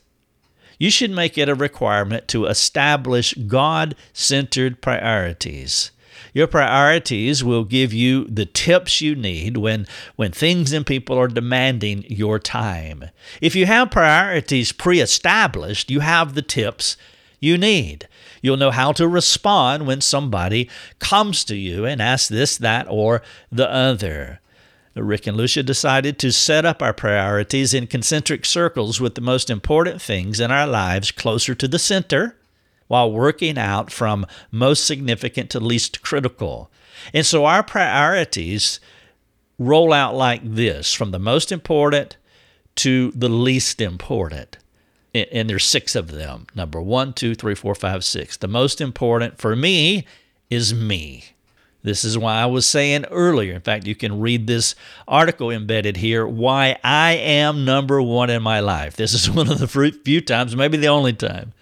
You 0.80 0.90
should 0.90 1.12
make 1.12 1.38
it 1.38 1.50
a 1.50 1.56
requirement 1.56 2.28
to 2.30 2.46
establish 2.46 3.36
God 3.36 3.96
centered 4.14 4.82
priorities. 4.82 5.92
Your 6.34 6.48
priorities 6.48 7.44
will 7.44 7.64
give 7.64 7.94
you 7.94 8.26
the 8.26 8.46
tips 8.46 9.02
you 9.02 9.16
need 9.16 9.58
when, 9.58 9.88
when 10.16 10.32
things 10.32 10.72
and 10.72 10.86
people 10.86 11.18
are 11.18 11.28
demanding 11.28 12.06
your 12.08 12.40
time. 12.40 13.06
If 13.42 13.56
you 13.56 13.66
have 13.66 13.92
priorities 13.92 14.72
pre 14.72 15.00
established, 15.00 15.92
you 15.92 16.00
have 16.00 16.34
the 16.34 16.42
tips 16.42 16.98
you 17.40 17.58
need. 17.58 18.08
You'll 18.42 18.58
know 18.58 18.72
how 18.72 18.92
to 18.94 19.08
respond 19.08 19.88
when 19.88 20.02
somebody 20.02 20.70
comes 21.00 21.44
to 21.46 21.56
you 21.56 21.86
and 21.86 22.02
asks 22.02 22.30
this, 22.30 22.58
that, 22.58 22.88
or 22.90 23.22
the 23.52 23.70
other. 23.70 24.40
Rick 24.96 25.26
and 25.26 25.38
Lucia 25.38 25.64
decided 25.64 26.20
to 26.20 26.32
set 26.32 26.66
up 26.66 26.82
our 26.82 26.94
priorities 26.94 27.74
in 27.74 27.88
concentric 27.88 28.46
circles 28.46 29.00
with 29.00 29.16
the 29.16 29.22
most 29.22 29.50
important 29.50 30.02
things 30.02 30.40
in 30.40 30.52
our 30.52 30.68
lives 30.68 31.12
closer 31.12 31.56
to 31.56 31.68
the 31.68 31.80
center 31.80 32.36
while 32.92 33.10
working 33.10 33.58
out 33.58 33.90
from 33.90 34.26
most 34.52 34.84
significant 34.84 35.50
to 35.50 35.62
least 35.62 36.02
critical. 36.02 36.70
And 37.14 37.26
so 37.26 37.46
our 37.46 37.64
priorities 37.64 38.82
roll 39.58 39.94
out 39.94 40.14
like 40.14 40.42
this 40.44 40.94
from 40.94 41.12
the 41.12 41.18
most 41.18 41.54
important 41.54 42.18
to 42.76 43.12
the 43.12 43.30
least 43.30 43.80
important. 43.80 44.58
And 45.16 45.50
there's 45.50 45.64
six 45.64 45.96
of 45.96 46.12
them. 46.12 46.48
Number 46.54 46.82
one, 46.82 47.14
two, 47.14 47.34
three, 47.34 47.56
four, 47.56 47.76
five, 47.76 48.04
six. 48.04 48.36
The 48.36 48.50
most 48.50 48.82
important 48.82 49.38
for 49.38 49.56
me 49.56 50.06
is 50.50 50.74
me. 50.74 51.24
This 51.84 52.04
is 52.04 52.18
why 52.18 52.42
I 52.42 52.46
was 52.46 52.66
saying 52.66 53.06
earlier. 53.06 53.54
In 53.54 53.62
fact, 53.62 53.88
you 53.88 53.96
can 53.96 54.20
read 54.20 54.48
this 54.48 54.76
article 55.08 55.50
embedded 55.50 55.96
here 55.96 56.28
why 56.28 56.78
I 56.84 57.14
am 57.14 57.64
number 57.64 58.02
one 58.02 58.30
in 58.30 58.44
my 58.44 58.60
life. 58.60 58.98
This 58.98 59.14
is 59.14 59.32
one 59.32 59.50
of 59.50 59.60
the 59.60 59.68
few 60.04 60.20
times, 60.20 60.58
maybe 60.58 60.76
the 60.76 60.90
only 60.90 61.14
time, 61.14 61.54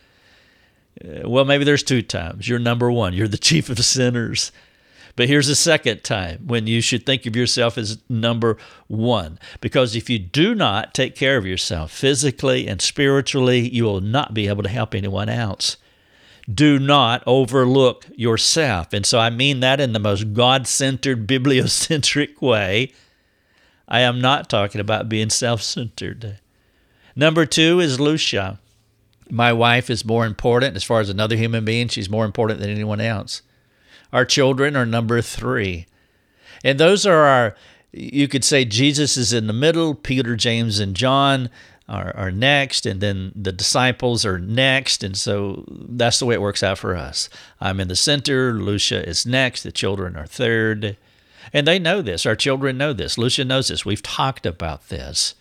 Uh, 1.03 1.27
well, 1.27 1.45
maybe 1.45 1.63
there's 1.63 1.83
two 1.83 2.01
times. 2.01 2.47
You're 2.47 2.59
number 2.59 2.91
one, 2.91 3.13
you're 3.13 3.27
the 3.27 3.37
chief 3.37 3.69
of 3.69 3.79
sinners. 3.79 4.51
But 5.15 5.27
here's 5.27 5.47
the 5.47 5.55
second 5.55 6.05
time 6.05 6.47
when 6.47 6.65
you 6.65 6.79
should 6.79 7.05
think 7.05 7.25
of 7.25 7.35
yourself 7.35 7.77
as 7.77 7.97
number 8.07 8.57
one. 8.87 9.37
Because 9.59 9.93
if 9.93 10.09
you 10.09 10.17
do 10.17 10.55
not 10.55 10.93
take 10.93 11.13
care 11.13 11.35
of 11.35 11.45
yourself 11.45 11.91
physically 11.91 12.67
and 12.67 12.81
spiritually, 12.81 13.67
you 13.67 13.83
will 13.83 13.99
not 13.99 14.33
be 14.33 14.47
able 14.47 14.63
to 14.63 14.69
help 14.69 14.95
anyone 14.95 15.27
else. 15.27 15.75
Do 16.51 16.79
not 16.79 17.21
overlook 17.27 18.05
yourself. 18.15 18.93
And 18.93 19.05
so 19.05 19.19
I 19.19 19.29
mean 19.29 19.59
that 19.59 19.81
in 19.81 19.91
the 19.91 19.99
most 19.99 20.33
God 20.33 20.67
centered, 20.67 21.27
bibliocentric 21.27 22.41
way. 22.41 22.93
I 23.89 23.99
am 23.99 24.21
not 24.21 24.49
talking 24.49 24.79
about 24.79 25.09
being 25.09 25.29
self 25.29 25.61
centered. 25.61 26.39
Number 27.15 27.45
two 27.45 27.81
is 27.81 27.99
Lucia. 27.99 28.59
My 29.29 29.53
wife 29.53 29.89
is 29.89 30.03
more 30.05 30.25
important 30.25 30.75
as 30.75 30.83
far 30.83 31.01
as 31.01 31.09
another 31.09 31.35
human 31.35 31.65
being. 31.65 31.87
She's 31.87 32.09
more 32.09 32.25
important 32.25 32.59
than 32.59 32.69
anyone 32.69 33.01
else. 33.01 33.41
Our 34.11 34.25
children 34.25 34.75
are 34.75 34.85
number 34.85 35.21
three. 35.21 35.85
And 36.63 36.79
those 36.79 37.05
are 37.05 37.25
our, 37.25 37.55
you 37.91 38.27
could 38.27 38.43
say 38.43 38.65
Jesus 38.65 39.17
is 39.17 39.33
in 39.33 39.47
the 39.47 39.53
middle, 39.53 39.93
Peter, 39.93 40.35
James, 40.35 40.79
and 40.79 40.95
John 40.95 41.49
are, 41.87 42.15
are 42.15 42.31
next, 42.31 42.85
and 42.85 43.01
then 43.01 43.31
the 43.35 43.51
disciples 43.51 44.25
are 44.25 44.37
next. 44.39 45.03
And 45.03 45.17
so 45.17 45.65
that's 45.67 46.19
the 46.19 46.25
way 46.25 46.35
it 46.35 46.41
works 46.41 46.63
out 46.63 46.77
for 46.77 46.95
us. 46.95 47.29
I'm 47.59 47.79
in 47.79 47.87
the 47.87 47.95
center, 47.95 48.53
Lucia 48.53 49.07
is 49.07 49.25
next, 49.25 49.63
the 49.63 49.71
children 49.71 50.15
are 50.15 50.27
third. 50.27 50.97
And 51.51 51.65
they 51.65 51.79
know 51.79 52.01
this. 52.01 52.25
Our 52.25 52.35
children 52.35 52.77
know 52.77 52.93
this. 52.93 53.17
Lucia 53.17 53.43
knows 53.43 53.69
this. 53.69 53.85
We've 53.85 54.03
talked 54.03 54.45
about 54.45 54.89
this. 54.89 55.33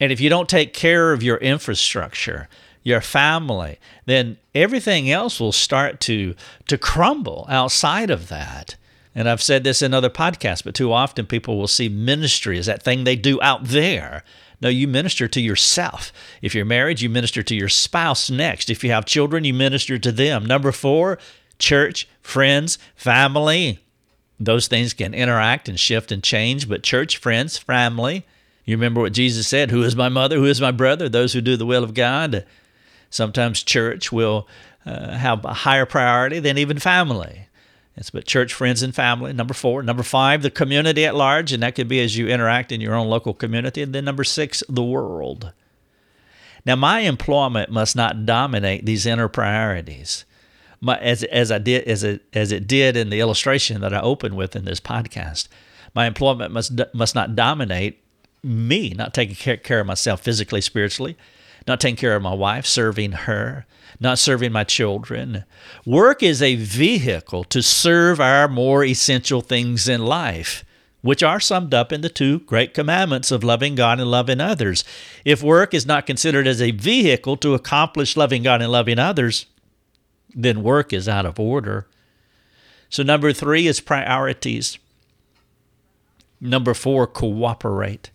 And 0.00 0.10
if 0.10 0.20
you 0.20 0.28
don't 0.28 0.48
take 0.48 0.74
care 0.74 1.12
of 1.12 1.22
your 1.22 1.36
infrastructure, 1.36 2.48
your 2.84 3.00
family, 3.00 3.78
then 4.04 4.36
everything 4.54 5.10
else 5.10 5.40
will 5.40 5.52
start 5.52 6.00
to 6.02 6.34
to 6.68 6.78
crumble 6.78 7.46
outside 7.48 8.10
of 8.10 8.28
that. 8.28 8.76
And 9.14 9.28
I've 9.28 9.42
said 9.42 9.64
this 9.64 9.80
in 9.80 9.94
other 9.94 10.10
podcasts, 10.10 10.62
but 10.62 10.74
too 10.74 10.92
often 10.92 11.26
people 11.26 11.56
will 11.56 11.68
see 11.68 11.88
ministry 11.88 12.58
as 12.58 12.66
that 12.66 12.82
thing 12.82 13.04
they 13.04 13.16
do 13.16 13.40
out 13.42 13.64
there. 13.64 14.22
No, 14.60 14.68
you 14.68 14.86
minister 14.86 15.28
to 15.28 15.40
yourself. 15.40 16.12
If 16.42 16.54
you're 16.54 16.64
married, 16.64 17.00
you 17.00 17.08
minister 17.08 17.42
to 17.42 17.54
your 17.54 17.68
spouse 17.68 18.30
next. 18.30 18.70
If 18.70 18.82
you 18.84 18.90
have 18.90 19.04
children, 19.04 19.44
you 19.44 19.54
minister 19.54 19.98
to 19.98 20.12
them. 20.12 20.46
Number 20.46 20.72
four, 20.72 21.18
church, 21.58 22.08
friends, 22.22 22.78
family. 22.96 23.80
Those 24.40 24.66
things 24.66 24.94
can 24.94 25.14
interact 25.14 25.68
and 25.68 25.78
shift 25.78 26.10
and 26.10 26.22
change, 26.22 26.68
but 26.68 26.82
church, 26.82 27.16
friends, 27.16 27.56
family. 27.56 28.26
You 28.64 28.76
remember 28.76 29.00
what 29.00 29.12
Jesus 29.12 29.46
said 29.46 29.70
Who 29.70 29.82
is 29.82 29.94
my 29.94 30.08
mother? 30.08 30.36
Who 30.36 30.46
is 30.46 30.60
my 30.60 30.70
brother? 30.70 31.08
Those 31.08 31.32
who 31.32 31.40
do 31.40 31.56
the 31.56 31.66
will 31.66 31.84
of 31.84 31.94
God. 31.94 32.44
Sometimes 33.14 33.62
church 33.62 34.10
will 34.10 34.48
uh, 34.84 35.12
have 35.12 35.44
a 35.44 35.52
higher 35.52 35.86
priority 35.86 36.40
than 36.40 36.58
even 36.58 36.80
family. 36.80 37.46
It's 37.96 38.10
but 38.10 38.26
church, 38.26 38.52
friends, 38.52 38.82
and 38.82 38.92
family. 38.92 39.32
Number 39.32 39.54
four. 39.54 39.84
Number 39.84 40.02
five, 40.02 40.42
the 40.42 40.50
community 40.50 41.06
at 41.06 41.14
large, 41.14 41.52
and 41.52 41.62
that 41.62 41.76
could 41.76 41.86
be 41.86 42.00
as 42.00 42.18
you 42.18 42.26
interact 42.26 42.72
in 42.72 42.80
your 42.80 42.96
own 42.96 43.06
local 43.06 43.32
community. 43.32 43.82
And 43.82 43.94
then 43.94 44.04
number 44.04 44.24
six, 44.24 44.64
the 44.68 44.82
world. 44.82 45.52
Now, 46.66 46.74
my 46.74 47.00
employment 47.00 47.70
must 47.70 47.94
not 47.94 48.26
dominate 48.26 48.84
these 48.84 49.06
inner 49.06 49.28
priorities. 49.28 50.24
My, 50.80 50.98
as, 50.98 51.22
as 51.22 51.52
I 51.52 51.58
did 51.58 51.84
as 51.84 52.02
it, 52.02 52.22
as 52.32 52.50
it 52.50 52.66
did 52.66 52.96
in 52.96 53.10
the 53.10 53.20
illustration 53.20 53.80
that 53.82 53.94
I 53.94 54.00
opened 54.00 54.36
with 54.36 54.56
in 54.56 54.64
this 54.64 54.80
podcast, 54.80 55.46
my 55.94 56.06
employment 56.06 56.52
must 56.52 56.72
must 56.92 57.14
not 57.14 57.36
dominate 57.36 58.02
me, 58.42 58.90
not 58.90 59.14
taking 59.14 59.36
care, 59.36 59.56
care 59.56 59.78
of 59.78 59.86
myself 59.86 60.20
physically, 60.20 60.60
spiritually, 60.60 61.16
not 61.66 61.80
taking 61.80 61.96
care 61.96 62.16
of 62.16 62.22
my 62.22 62.34
wife, 62.34 62.66
serving 62.66 63.12
her, 63.12 63.66
not 64.00 64.18
serving 64.18 64.52
my 64.52 64.64
children. 64.64 65.44
Work 65.86 66.22
is 66.22 66.42
a 66.42 66.56
vehicle 66.56 67.44
to 67.44 67.62
serve 67.62 68.20
our 68.20 68.48
more 68.48 68.84
essential 68.84 69.40
things 69.40 69.88
in 69.88 70.04
life, 70.04 70.64
which 71.00 71.22
are 71.22 71.40
summed 71.40 71.74
up 71.74 71.92
in 71.92 72.00
the 72.00 72.08
two 72.08 72.40
great 72.40 72.74
commandments 72.74 73.30
of 73.30 73.44
loving 73.44 73.74
God 73.74 74.00
and 74.00 74.10
loving 74.10 74.40
others. 74.40 74.84
If 75.24 75.42
work 75.42 75.74
is 75.74 75.86
not 75.86 76.06
considered 76.06 76.46
as 76.46 76.60
a 76.60 76.70
vehicle 76.70 77.36
to 77.38 77.54
accomplish 77.54 78.16
loving 78.16 78.42
God 78.42 78.62
and 78.62 78.72
loving 78.72 78.98
others, 78.98 79.46
then 80.34 80.62
work 80.62 80.92
is 80.92 81.08
out 81.08 81.26
of 81.26 81.38
order. 81.38 81.86
So, 82.88 83.02
number 83.02 83.32
three 83.32 83.66
is 83.66 83.80
priorities. 83.80 84.78
Number 86.40 86.74
four, 86.74 87.06
cooperate. 87.06 88.10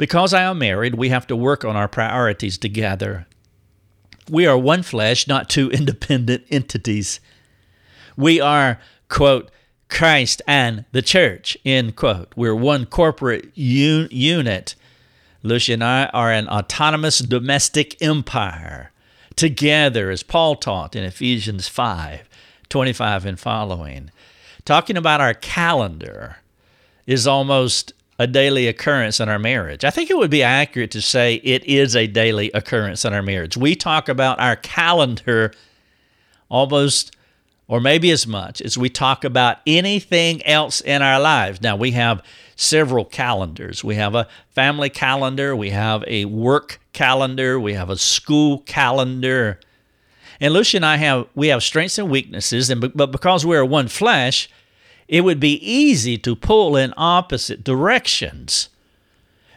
Because 0.00 0.32
I 0.32 0.44
am 0.44 0.58
married, 0.58 0.94
we 0.94 1.10
have 1.10 1.26
to 1.26 1.36
work 1.36 1.62
on 1.62 1.76
our 1.76 1.86
priorities 1.86 2.56
together. 2.56 3.26
We 4.30 4.46
are 4.46 4.56
one 4.56 4.82
flesh, 4.82 5.28
not 5.28 5.50
two 5.50 5.70
independent 5.70 6.44
entities. 6.48 7.20
We 8.16 8.40
are, 8.40 8.80
quote, 9.10 9.50
Christ 9.90 10.40
and 10.46 10.86
the 10.92 11.02
church, 11.02 11.58
end 11.66 11.96
quote. 11.96 12.32
We're 12.34 12.54
one 12.54 12.86
corporate 12.86 13.44
un- 13.58 14.08
unit. 14.10 14.74
Lucia 15.42 15.74
and 15.74 15.84
I 15.84 16.06
are 16.14 16.32
an 16.32 16.48
autonomous 16.48 17.18
domestic 17.18 18.00
empire 18.00 18.92
together, 19.36 20.10
as 20.10 20.22
Paul 20.22 20.56
taught 20.56 20.96
in 20.96 21.04
Ephesians 21.04 21.68
5 21.68 22.26
25 22.70 23.26
and 23.26 23.38
following. 23.38 24.10
Talking 24.64 24.96
about 24.96 25.20
our 25.20 25.34
calendar 25.34 26.38
is 27.06 27.26
almost 27.26 27.92
a 28.20 28.26
daily 28.26 28.68
occurrence 28.68 29.18
in 29.18 29.30
our 29.30 29.38
marriage. 29.38 29.82
I 29.82 29.88
think 29.88 30.10
it 30.10 30.18
would 30.18 30.30
be 30.30 30.42
accurate 30.42 30.90
to 30.90 31.00
say 31.00 31.36
it 31.36 31.64
is 31.64 31.96
a 31.96 32.06
daily 32.06 32.50
occurrence 32.52 33.06
in 33.06 33.14
our 33.14 33.22
marriage. 33.22 33.56
We 33.56 33.74
talk 33.74 34.10
about 34.10 34.38
our 34.38 34.56
calendar 34.56 35.54
almost 36.50 37.16
or 37.66 37.80
maybe 37.80 38.10
as 38.10 38.26
much 38.26 38.60
as 38.60 38.76
we 38.76 38.90
talk 38.90 39.24
about 39.24 39.56
anything 39.66 40.44
else 40.44 40.82
in 40.82 41.00
our 41.00 41.18
lives. 41.18 41.62
Now, 41.62 41.76
we 41.76 41.92
have 41.92 42.22
several 42.56 43.06
calendars. 43.06 43.82
We 43.82 43.94
have 43.94 44.14
a 44.14 44.28
family 44.50 44.90
calendar, 44.90 45.56
we 45.56 45.70
have 45.70 46.04
a 46.06 46.26
work 46.26 46.78
calendar, 46.92 47.58
we 47.58 47.72
have 47.72 47.88
a 47.88 47.96
school 47.96 48.58
calendar. 48.66 49.60
And 50.40 50.52
Lucia 50.52 50.76
and 50.76 50.84
I 50.84 50.98
have 50.98 51.26
we 51.34 51.48
have 51.48 51.62
strengths 51.62 51.96
and 51.96 52.10
weaknesses, 52.10 52.68
and 52.68 52.94
but 52.94 53.12
because 53.12 53.46
we're 53.46 53.64
one 53.64 53.88
flesh, 53.88 54.50
it 55.10 55.22
would 55.22 55.40
be 55.40 55.54
easy 55.68 56.16
to 56.16 56.36
pull 56.36 56.76
in 56.76 56.94
opposite 56.96 57.64
directions. 57.64 58.68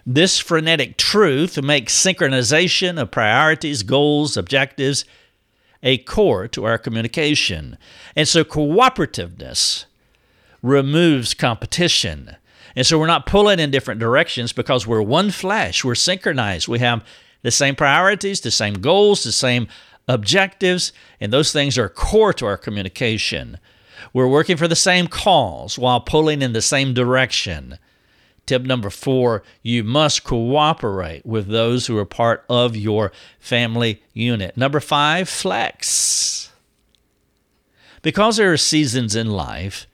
This 0.04 0.40
frenetic 0.40 0.98
truth 0.98 1.62
makes 1.62 1.96
synchronization 1.96 3.00
of 3.00 3.12
priorities, 3.12 3.84
goals, 3.84 4.36
objectives 4.36 5.06
a 5.84 6.00
core 6.00 6.48
to 6.48 6.66
our 6.66 6.80
communication. 6.80 7.78
And 8.16 8.28
so 8.28 8.44
cooperativeness 8.44 9.86
removes 10.64 11.36
competition. 11.36 12.36
And 12.76 12.84
so 12.84 12.98
we're 12.98 13.06
not 13.06 13.28
pulling 13.28 13.60
in 13.60 13.70
different 13.70 14.00
directions 14.00 14.54
because 14.54 14.88
we're 14.88 15.04
one 15.04 15.30
flesh, 15.30 15.86
we're 15.86 15.94
synchronized. 15.94 16.68
We 16.68 16.80
have 16.80 17.06
the 17.44 17.52
same 17.52 17.76
priorities, 17.76 18.42
the 18.42 18.50
same 18.50 18.74
goals, 18.74 19.22
the 19.22 19.32
same 19.32 19.68
objectives, 20.08 20.94
and 21.22 21.32
those 21.32 21.52
things 21.52 21.78
are 21.78 21.90
core 21.90 22.34
to 22.34 22.48
our 22.48 22.58
communication. 22.58 23.60
We're 24.12 24.28
working 24.28 24.58
for 24.58 24.68
the 24.68 24.76
same 24.76 25.08
cause 25.08 25.78
while 25.78 26.02
pulling 26.02 26.42
in 26.42 26.54
the 26.54 26.62
same 26.62 26.94
direction. 26.94 27.78
Tip 28.46 28.64
number 28.64 28.90
four 28.90 29.44
you 29.62 29.84
must 29.84 30.24
cooperate 30.24 31.26
with 31.26 31.48
those 31.48 31.88
who 31.88 31.98
are 31.98 32.06
part 32.06 32.44
of 32.50 32.76
your 32.76 33.12
family 33.40 34.04
unit. 34.14 34.58
Number 34.58 34.80
five, 34.80 35.30
flex. 35.30 36.52
Because 38.02 38.36
there 38.36 38.52
are 38.52 38.58
seasons 38.58 39.16
in 39.16 39.30
life, 39.30 39.88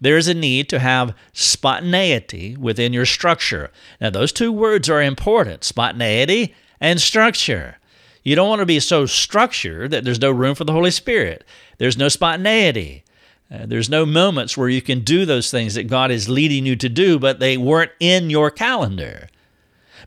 there 0.00 0.16
is 0.16 0.28
a 0.28 0.34
need 0.34 0.68
to 0.68 0.78
have 0.78 1.14
spontaneity 1.32 2.56
within 2.56 2.92
your 2.92 3.06
structure. 3.06 3.70
Now, 4.00 4.10
those 4.10 4.32
two 4.32 4.52
words 4.52 4.88
are 4.88 5.02
important 5.02 5.64
spontaneity 5.64 6.54
and 6.80 7.00
structure. 7.00 7.78
You 8.22 8.36
don't 8.36 8.48
want 8.48 8.60
to 8.60 8.66
be 8.66 8.78
so 8.78 9.06
structured 9.06 9.90
that 9.90 10.04
there's 10.04 10.20
no 10.20 10.30
room 10.30 10.54
for 10.54 10.64
the 10.64 10.72
Holy 10.72 10.92
Spirit. 10.92 11.44
There's 11.78 11.98
no 11.98 12.08
spontaneity. 12.08 13.02
Uh, 13.50 13.64
there's 13.66 13.88
no 13.88 14.04
moments 14.04 14.56
where 14.56 14.68
you 14.68 14.82
can 14.82 15.00
do 15.00 15.24
those 15.24 15.50
things 15.50 15.74
that 15.74 15.84
God 15.84 16.10
is 16.10 16.28
leading 16.28 16.66
you 16.66 16.76
to 16.76 16.88
do, 16.88 17.18
but 17.18 17.40
they 17.40 17.56
weren't 17.56 17.92
in 17.98 18.28
your 18.28 18.50
calendar. 18.50 19.28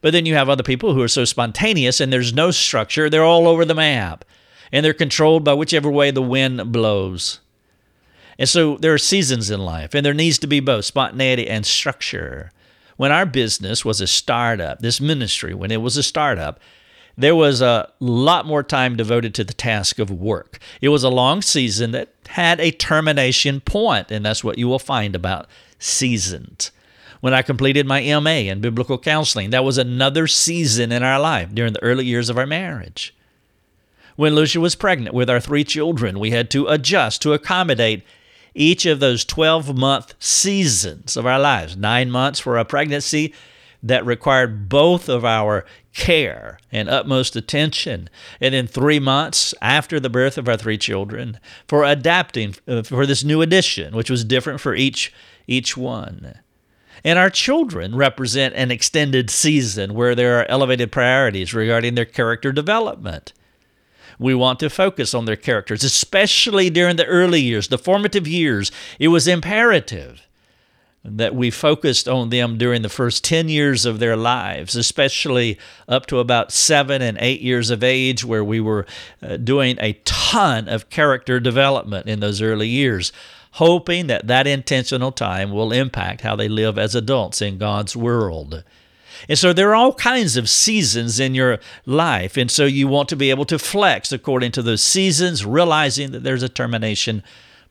But 0.02 0.14
then 0.14 0.26
you 0.26 0.36
have 0.36 0.50
other 0.50 0.64
people 0.64 0.94
who 0.94 1.02
are 1.02 1.08
so 1.08 1.26
spontaneous 1.26 2.00
and 2.00 2.14
there's 2.14 2.34
no 2.34 2.52
structure. 2.52 3.10
They're 3.10 3.24
all 3.24 3.48
over 3.48 3.66
the 3.66 3.76
map 3.76 4.26
and 4.72 4.86
they're 4.86 4.94
controlled 4.94 5.44
by 5.44 5.54
whichever 5.54 5.90
way 5.90 6.12
the 6.12 6.22
wind 6.22 6.72
blows. 6.72 7.40
And 8.38 8.48
so 8.48 8.78
there 8.78 8.94
are 8.94 8.98
seasons 8.98 9.52
in 9.52 9.60
life, 9.60 9.94
and 9.94 10.06
there 10.06 10.14
needs 10.14 10.40
to 10.40 10.48
be 10.48 10.60
both 10.60 10.86
spontaneity 10.86 11.48
and 11.48 11.66
structure. 11.66 12.52
When 12.98 13.12
our 13.12 13.26
business 13.26 13.86
was 13.86 14.02
a 14.02 14.08
startup, 14.08 14.80
this 14.80 15.02
ministry, 15.02 15.54
when 15.54 15.70
it 15.72 15.82
was 15.82 15.98
a 15.98 16.04
startup, 16.04 16.60
there 17.18 17.36
was 17.36 17.62
a 17.62 17.92
lot 18.00 18.46
more 18.46 18.64
time 18.64 18.96
devoted 18.96 19.36
to 19.36 19.44
the 19.44 19.54
task 19.54 20.00
of 20.00 20.10
work. 20.10 20.60
It 20.82 20.90
was 20.90 21.04
a 21.04 21.10
long 21.10 21.42
season 21.42 21.92
that 21.92 22.10
had 22.30 22.60
a 22.60 22.72
termination 22.72 23.62
point, 23.62 24.12
and 24.12 24.26
that's 24.26 24.44
what 24.44 24.58
you 24.58 24.68
will 24.68 24.80
find 24.80 25.16
about 25.16 25.48
seasons. 25.80 26.72
When 27.20 27.34
I 27.34 27.44
completed 27.44 27.86
my 27.86 28.02
MA 28.20 28.50
in 28.50 28.62
biblical 28.62 28.98
counseling, 28.98 29.52
that 29.52 29.64
was 29.64 29.78
another 29.78 30.26
season 30.28 30.92
in 30.92 31.04
our 31.04 31.20
life 31.20 31.54
during 31.54 31.74
the 31.74 31.84
early 31.84 32.06
years 32.06 32.30
of 32.30 32.38
our 32.38 32.48
marriage. 32.48 33.14
When 34.16 34.36
Lucia 34.36 34.60
was 34.60 34.76
pregnant 34.76 35.16
with 35.16 35.30
our 35.30 35.40
three 35.40 35.64
children, 35.64 36.20
we 36.20 36.32
had 36.32 36.50
to 36.52 36.68
adjust 36.68 37.22
to 37.22 37.34
accommodate 37.34 38.04
each 38.54 38.86
of 38.86 39.00
those 39.00 39.24
12 39.24 39.78
month 39.78 40.14
seasons 40.20 41.16
of 41.16 41.26
our 41.26 41.40
lives 41.40 41.78
nine 41.78 42.12
months 42.12 42.40
for 42.40 42.58
a 42.58 42.66
pregnancy 42.66 43.34
that 43.84 44.06
required 44.06 44.70
both 44.70 45.10
of 45.10 45.26
our 45.26 45.66
care 45.94 46.60
and 46.72 46.90
utmost 46.90 47.36
attention. 47.36 48.10
And 48.40 48.54
then 48.54 48.68
three 48.68 49.00
months 49.00 49.54
after 49.62 50.00
the 50.00 50.10
birth 50.10 50.38
of 50.38 50.48
our 50.48 50.58
three 50.58 50.78
children 50.78 51.40
for 51.68 51.84
adapting 51.84 52.56
uh, 52.68 52.84
for 52.84 53.06
this 53.06 53.24
new 53.24 53.42
addition, 53.42 53.96
which 53.96 54.10
was 54.10 54.24
different 54.24 54.62
for 54.62 54.76
each, 54.76 55.14
each 55.48 55.76
one. 55.76 56.36
And 57.04 57.18
our 57.18 57.32
children 57.32 57.96
represent 57.96 58.54
an 58.56 58.70
extended 58.70 59.30
season 59.30 59.96
where 59.96 60.14
there 60.14 60.40
are 60.40 60.46
elevated 60.50 60.92
priorities 60.92 61.54
regarding 61.54 61.96
their 61.96 62.06
character 62.06 62.52
development. 62.52 63.34
We 64.20 64.36
want 64.36 64.60
to 64.60 64.70
focus 64.70 65.16
on 65.16 65.26
their 65.26 65.36
characters, 65.36 65.84
especially 65.84 66.70
during 66.70 66.98
the 66.98 67.06
early 67.08 67.42
years, 67.42 67.70
the 67.70 67.80
formative 67.80 68.28
years. 68.28 68.72
It 69.00 69.08
was 69.08 69.28
imperative 69.28 70.22
that 71.04 71.34
we 71.34 71.50
focused 71.50 72.08
on 72.08 72.30
them 72.30 72.58
during 72.58 72.84
the 72.84 72.90
first 72.90 73.24
10 73.24 73.50
years 73.50 73.86
of 73.86 74.00
their 74.00 74.16
lives, 74.16 74.76
especially 74.76 75.58
up 75.88 76.06
to 76.06 76.20
about 76.20 76.52
seven 76.52 77.02
and 77.02 77.18
eight 77.20 77.42
years 77.42 77.72
of 77.72 77.84
age, 77.84 78.24
where 78.24 78.44
we 78.44 78.60
were 78.60 78.86
uh, 79.24 79.38
doing 79.38 79.78
a 79.80 79.94
ton 80.06 80.68
of 80.68 80.90
character 80.90 81.40
development 81.40 82.08
in 82.08 82.20
those 82.20 82.42
early 82.42 82.68
years, 82.68 83.12
hoping 83.54 84.08
that 84.08 84.28
that 84.28 84.46
intentional 84.46 85.12
time 85.12 85.52
will 85.52 85.72
impact 85.72 86.22
how 86.22 86.36
they 86.36 86.48
live 86.48 86.78
as 86.78 86.94
adults 86.94 87.42
in 87.42 87.58
God's 87.58 87.96
world. 87.96 88.64
And 89.28 89.38
so 89.38 89.54
there 89.54 89.70
are 89.70 89.76
all 89.76 89.94
kinds 89.94 90.38
of 90.38 90.50
seasons 90.50 91.20
in 91.20 91.34
your 91.36 91.60
life. 91.86 92.38
And 92.38 92.50
so 92.50 92.66
you 92.66 92.88
want 92.88 93.10
to 93.10 93.16
be 93.16 93.30
able 93.30 93.46
to 93.46 93.60
flex 93.60 94.12
according 94.12 94.52
to 94.54 94.62
those 94.62 94.84
seasons, 94.84 95.46
realizing 95.46 96.12
that 96.12 96.24
there's 96.24 96.44
a 96.44 96.50
termination 96.50 97.24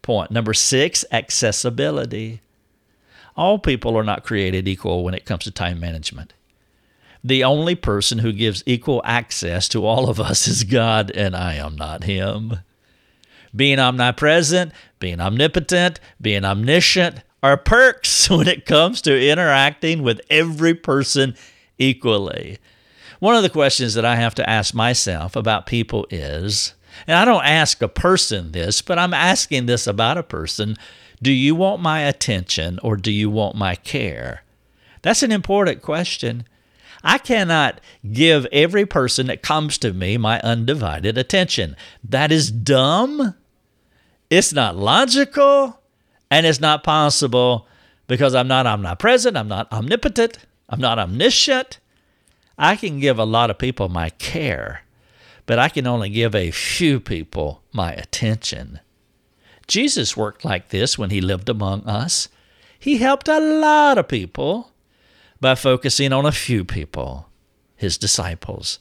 point. 0.03 0.31
Number 0.31 0.55
six, 0.55 1.05
accessibility. 1.13 2.41
All 3.41 3.59
people 3.59 3.97
are 3.97 4.05
not 4.05 4.23
created 4.23 4.69
equal 4.69 5.03
when 5.03 5.15
it 5.15 5.25
comes 5.25 5.45
to 5.45 5.51
time 5.51 5.81
management. 5.81 6.35
The 7.25 7.43
only 7.43 7.75
person 7.75 8.19
who 8.19 8.35
gives 8.35 8.63
equal 8.67 9.01
access 9.03 9.67
to 9.71 9.87
all 9.87 10.11
of 10.11 10.21
us 10.21 10.47
is 10.47 10.63
God, 10.63 11.11
and 11.13 11.35
I 11.35 11.55
am 11.55 11.75
not 11.75 12.05
Him. 12.05 12.59
Being 13.57 13.79
omnipresent, 13.79 14.73
being 14.99 15.23
omnipotent, 15.23 16.01
being 16.21 16.45
omniscient 16.45 17.23
are 17.43 17.57
perks 17.57 18.29
when 18.31 18.47
it 18.47 18.67
comes 18.67 19.01
to 19.03 19.31
interacting 19.31 20.03
with 20.03 20.21
every 20.29 20.75
person 20.75 21.35
equally. 21.79 22.59
One 23.21 23.37
of 23.37 23.43
the 23.43 23.49
questions 23.49 23.95
that 23.95 24.05
I 24.05 24.17
have 24.17 24.35
to 24.35 24.49
ask 24.49 24.75
myself 24.75 25.35
about 25.35 25.65
people 25.65 26.07
is, 26.11 26.75
and 27.07 27.17
I 27.17 27.25
don't 27.25 27.45
ask 27.45 27.83
a 27.83 27.89
person 27.89 28.53
this, 28.53 28.83
but 28.83 28.99
I'm 28.99 29.15
asking 29.15 29.67
this 29.67 29.87
about 29.87 30.19
a 30.19 30.23
person 30.23 30.77
do 31.23 31.33
you 31.33 31.55
want 31.55 31.83
my 31.83 32.01
attention 32.01 32.79
or 32.83 32.97
do 32.97 33.13
you 33.13 33.29
want 33.29 33.55
my 33.55 33.75
care? 33.75 34.43
That's 35.03 35.23
an 35.23 35.33
important 35.33 35.83
question. 35.83 36.47
I 37.03 37.19
cannot 37.19 37.81
give 38.11 38.47
every 38.53 38.87
person 38.87 39.27
that 39.27 39.43
comes 39.43 39.77
to 39.79 39.93
me 39.93 40.17
my 40.17 40.41
undivided 40.41 41.19
attention. 41.19 41.77
That 42.03 42.33
is 42.33 42.51
dumb. 42.51 43.35
It's 44.31 44.53
not 44.53 44.77
logical 44.77 45.81
and 46.31 46.47
it's 46.47 46.61
not 46.61 46.85
possible 46.85 47.67
because 48.07 48.35
I'm 48.35 48.49
not 48.49 48.67
omnipresent, 48.67 49.37
I'm 49.37 49.49
not 49.49 49.71
omnipotent, 49.73 50.39
I'm 50.69 50.81
not 50.81 50.99
omniscient. 50.99 51.79
I 52.59 52.77
can 52.77 53.01
give 53.01 53.19
a 53.19 53.25
lot 53.25 53.51
of 53.51 53.59
people 53.59 53.89
my 53.89 54.11
care, 54.11 54.83
but 55.51 55.59
I 55.59 55.69
can 55.69 55.85
only 55.85 56.11
give 56.11 56.33
a 56.37 56.53
few 56.53 57.01
people 57.01 57.65
my 57.73 57.93
attention. 57.93 58.79
Jesus 59.67 60.17
worked 60.17 60.45
like 60.45 60.69
this 60.69 60.97
when 60.97 61.11
he 61.11 61.21
lived 61.21 61.49
among 61.49 61.83
us. 61.89 62.29
He 62.79 62.99
helped 62.99 63.27
a 63.27 63.41
lot 63.41 63.99
of 63.99 64.07
people 64.07 64.71
by 65.41 65.57
focusing 65.57 66.13
on 66.13 66.25
a 66.25 66.31
few 66.31 66.65
people, 66.65 67.29
his 67.75 67.99
disciples. 67.99 68.79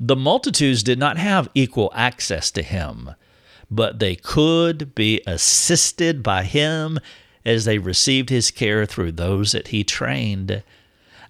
The 0.00 0.16
multitudes 0.16 0.82
did 0.82 0.98
not 0.98 1.16
have 1.16 1.48
equal 1.54 1.92
access 1.94 2.50
to 2.50 2.62
him, 2.64 3.14
but 3.70 4.00
they 4.00 4.16
could 4.16 4.96
be 4.96 5.22
assisted 5.28 6.24
by 6.24 6.42
him 6.42 6.98
as 7.44 7.66
they 7.66 7.78
received 7.78 8.30
his 8.30 8.50
care 8.50 8.84
through 8.84 9.12
those 9.12 9.52
that 9.52 9.68
he 9.68 9.84
trained. 9.84 10.64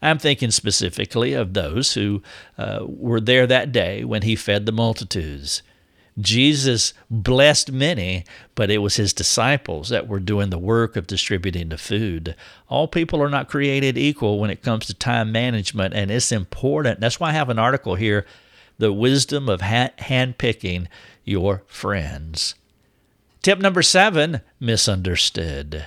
I'm 0.00 0.18
thinking 0.18 0.50
specifically 0.50 1.32
of 1.32 1.54
those 1.54 1.94
who 1.94 2.22
uh, 2.56 2.80
were 2.86 3.20
there 3.20 3.46
that 3.46 3.72
day 3.72 4.04
when 4.04 4.22
he 4.22 4.36
fed 4.36 4.66
the 4.66 4.72
multitudes. 4.72 5.62
Jesus 6.20 6.94
blessed 7.08 7.70
many, 7.70 8.24
but 8.54 8.70
it 8.70 8.78
was 8.78 8.96
his 8.96 9.12
disciples 9.12 9.88
that 9.88 10.08
were 10.08 10.18
doing 10.18 10.50
the 10.50 10.58
work 10.58 10.96
of 10.96 11.06
distributing 11.06 11.68
the 11.68 11.78
food. 11.78 12.34
All 12.68 12.88
people 12.88 13.22
are 13.22 13.30
not 13.30 13.48
created 13.48 13.96
equal 13.96 14.40
when 14.40 14.50
it 14.50 14.62
comes 14.62 14.86
to 14.86 14.94
time 14.94 15.30
management, 15.30 15.94
and 15.94 16.10
it's 16.10 16.32
important. 16.32 17.00
That's 17.00 17.20
why 17.20 17.30
I 17.30 17.34
have 17.34 17.50
an 17.50 17.58
article 17.58 17.94
here 17.94 18.26
The 18.78 18.92
Wisdom 18.92 19.48
of 19.48 19.60
Handpicking 19.60 20.88
Your 21.24 21.62
Friends. 21.66 22.56
Tip 23.42 23.60
number 23.60 23.82
seven 23.82 24.40
misunderstood. 24.58 25.86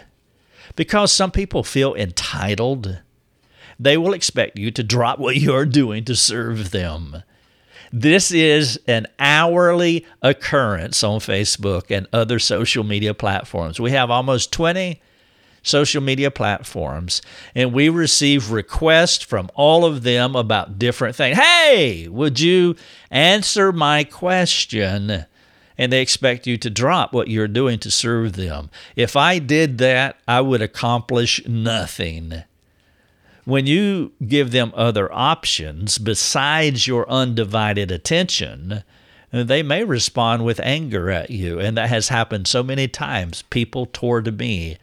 Because 0.77 1.11
some 1.11 1.31
people 1.31 1.63
feel 1.63 1.93
entitled, 1.93 3.01
they 3.81 3.97
will 3.97 4.13
expect 4.13 4.59
you 4.59 4.69
to 4.69 4.83
drop 4.83 5.17
what 5.17 5.37
you're 5.37 5.65
doing 5.65 6.05
to 6.05 6.15
serve 6.15 6.69
them. 6.69 7.23
This 7.91 8.31
is 8.31 8.79
an 8.87 9.07
hourly 9.19 10.05
occurrence 10.21 11.03
on 11.03 11.19
Facebook 11.19 11.89
and 11.89 12.07
other 12.13 12.37
social 12.37 12.83
media 12.83 13.15
platforms. 13.15 13.79
We 13.79 13.91
have 13.91 14.11
almost 14.11 14.53
20 14.53 15.01
social 15.63 16.01
media 16.01 16.29
platforms, 16.29 17.23
and 17.55 17.73
we 17.73 17.89
receive 17.89 18.51
requests 18.51 19.23
from 19.23 19.49
all 19.55 19.83
of 19.83 20.03
them 20.03 20.35
about 20.35 20.79
different 20.79 21.15
things. 21.15 21.37
Hey, 21.37 22.07
would 22.07 22.39
you 22.39 22.75
answer 23.09 23.71
my 23.71 24.03
question? 24.03 25.25
And 25.77 25.91
they 25.91 26.01
expect 26.01 26.45
you 26.45 26.57
to 26.57 26.69
drop 26.69 27.13
what 27.13 27.29
you're 27.29 27.47
doing 27.47 27.79
to 27.79 27.89
serve 27.89 28.33
them. 28.33 28.69
If 28.95 29.15
I 29.15 29.39
did 29.39 29.79
that, 29.79 30.19
I 30.27 30.41
would 30.41 30.61
accomplish 30.61 31.45
nothing 31.47 32.43
when 33.45 33.65
you 33.65 34.11
give 34.25 34.51
them 34.51 34.71
other 34.75 35.11
options 35.11 35.97
besides 35.97 36.87
your 36.87 37.09
undivided 37.09 37.91
attention, 37.91 38.83
they 39.31 39.63
may 39.63 39.83
respond 39.83 40.45
with 40.45 40.59
anger 40.59 41.09
at 41.09 41.31
you. 41.31 41.59
And 41.59 41.77
that 41.77 41.89
has 41.89 42.09
happened 42.09 42.47
so 42.47 42.63
many 42.63 42.87
times. 42.87 43.43
People 43.49 43.85
toward 43.87 44.37
me 44.37 44.77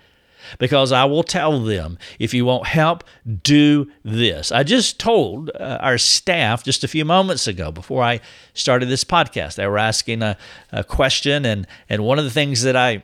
because 0.58 0.92
I 0.92 1.04
will 1.04 1.22
tell 1.22 1.60
them 1.60 1.98
if 2.18 2.32
you 2.32 2.44
want 2.44 2.66
help, 2.66 3.04
do 3.42 3.90
this. 4.02 4.50
I 4.50 4.62
just 4.62 4.98
told 4.98 5.50
uh, 5.50 5.78
our 5.80 5.98
staff 5.98 6.64
just 6.64 6.84
a 6.84 6.88
few 6.88 7.04
moments 7.04 7.46
ago 7.46 7.70
before 7.70 8.02
I 8.02 8.20
started 8.54 8.88
this 8.88 9.04
podcast. 9.04 9.56
They 9.56 9.66
were 9.66 9.78
asking 9.78 10.22
a, 10.22 10.36
a 10.72 10.84
question, 10.84 11.44
and 11.44 11.66
and 11.88 12.04
one 12.04 12.18
of 12.18 12.24
the 12.24 12.30
things 12.30 12.62
that 12.62 12.76
I 12.76 13.02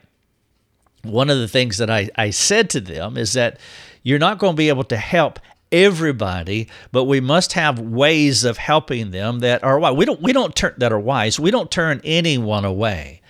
one 1.02 1.28
of 1.28 1.38
the 1.38 1.48
things 1.48 1.76
that 1.78 1.90
I, 1.90 2.08
I 2.16 2.30
said 2.30 2.70
to 2.70 2.80
them 2.80 3.18
is 3.18 3.34
that 3.34 3.58
you're 4.04 4.20
not 4.20 4.38
going 4.38 4.52
to 4.52 4.56
be 4.56 4.68
able 4.68 4.84
to 4.84 4.96
help 4.96 5.40
everybody, 5.72 6.68
but 6.92 7.04
we 7.04 7.20
must 7.20 7.54
have 7.54 7.80
ways 7.80 8.44
of 8.44 8.56
helping 8.58 9.10
them 9.10 9.40
that 9.40 9.64
are 9.64 9.78
wise. 9.80 9.96
We 9.96 10.04
don't 10.04 10.22
we 10.22 10.32
don't 10.32 10.54
turn 10.54 10.74
that 10.78 10.92
are 10.92 11.00
wise. 11.00 11.40
We 11.40 11.50
don't 11.50 11.70
turn 11.70 12.00
anyone 12.04 12.64
away. 12.64 13.20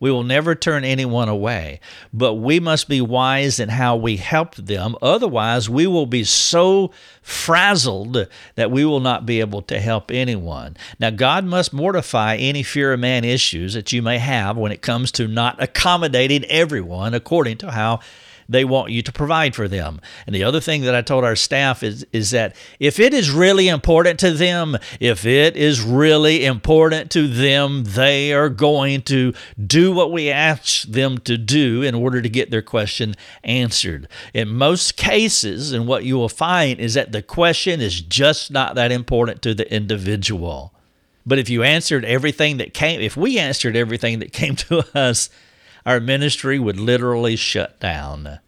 We 0.00 0.10
will 0.10 0.24
never 0.24 0.54
turn 0.54 0.84
anyone 0.84 1.30
away, 1.30 1.80
but 2.12 2.34
we 2.34 2.60
must 2.60 2.90
be 2.90 3.00
wise 3.00 3.58
in 3.58 3.70
how 3.70 3.96
we 3.96 4.18
help 4.18 4.54
them. 4.56 4.96
Otherwise, 5.00 5.70
we 5.70 5.86
will 5.86 6.04
be 6.04 6.24
so 6.24 6.90
frazzled 7.22 8.28
that 8.56 8.70
we 8.70 8.84
will 8.84 9.00
not 9.00 9.24
be 9.24 9.40
able 9.40 9.62
to 9.62 9.80
help 9.80 10.10
anyone. 10.10 10.76
Now, 10.98 11.08
God 11.08 11.46
must 11.46 11.72
mortify 11.72 12.36
any 12.36 12.62
fear 12.62 12.92
of 12.92 13.00
man 13.00 13.24
issues 13.24 13.72
that 13.72 13.92
you 13.92 14.02
may 14.02 14.18
have 14.18 14.58
when 14.58 14.72
it 14.72 14.82
comes 14.82 15.10
to 15.12 15.26
not 15.26 15.62
accommodating 15.62 16.44
everyone 16.46 17.14
according 17.14 17.56
to 17.58 17.70
how 17.70 18.00
they 18.48 18.64
want 18.64 18.92
you 18.92 19.02
to 19.02 19.12
provide 19.12 19.54
for 19.54 19.68
them. 19.68 20.00
And 20.26 20.34
the 20.34 20.44
other 20.44 20.60
thing 20.60 20.82
that 20.82 20.94
I 20.94 21.02
told 21.02 21.24
our 21.24 21.36
staff 21.36 21.82
is 21.82 22.06
is 22.12 22.30
that 22.30 22.54
if 22.78 22.98
it 23.00 23.14
is 23.14 23.30
really 23.30 23.68
important 23.68 24.18
to 24.20 24.32
them, 24.32 24.76
if 25.00 25.24
it 25.24 25.56
is 25.56 25.80
really 25.82 26.44
important 26.44 27.10
to 27.12 27.28
them, 27.28 27.84
they 27.84 28.32
are 28.32 28.48
going 28.48 29.02
to 29.02 29.32
do 29.66 29.92
what 29.92 30.12
we 30.12 30.30
ask 30.30 30.82
them 30.82 31.18
to 31.18 31.36
do 31.36 31.82
in 31.82 31.94
order 31.94 32.20
to 32.20 32.28
get 32.28 32.50
their 32.50 32.62
question 32.62 33.14
answered. 33.42 34.08
In 34.32 34.48
most 34.48 34.96
cases, 34.96 35.72
and 35.72 35.86
what 35.86 36.04
you 36.04 36.16
will 36.16 36.28
find 36.28 36.80
is 36.80 36.94
that 36.94 37.12
the 37.12 37.22
question 37.22 37.80
is 37.80 38.00
just 38.00 38.50
not 38.50 38.74
that 38.74 38.92
important 38.92 39.42
to 39.42 39.54
the 39.54 39.72
individual. 39.72 40.72
But 41.26 41.38
if 41.38 41.48
you 41.48 41.62
answered 41.62 42.04
everything 42.04 42.58
that 42.58 42.74
came, 42.74 43.00
if 43.00 43.16
we 43.16 43.38
answered 43.38 43.76
everything 43.76 44.18
that 44.18 44.32
came 44.32 44.56
to 44.68 44.84
us, 44.96 45.30
our 45.86 46.00
ministry 46.00 46.58
would 46.58 46.78
literally 46.78 47.36
shut 47.36 47.78
down. 47.80 48.40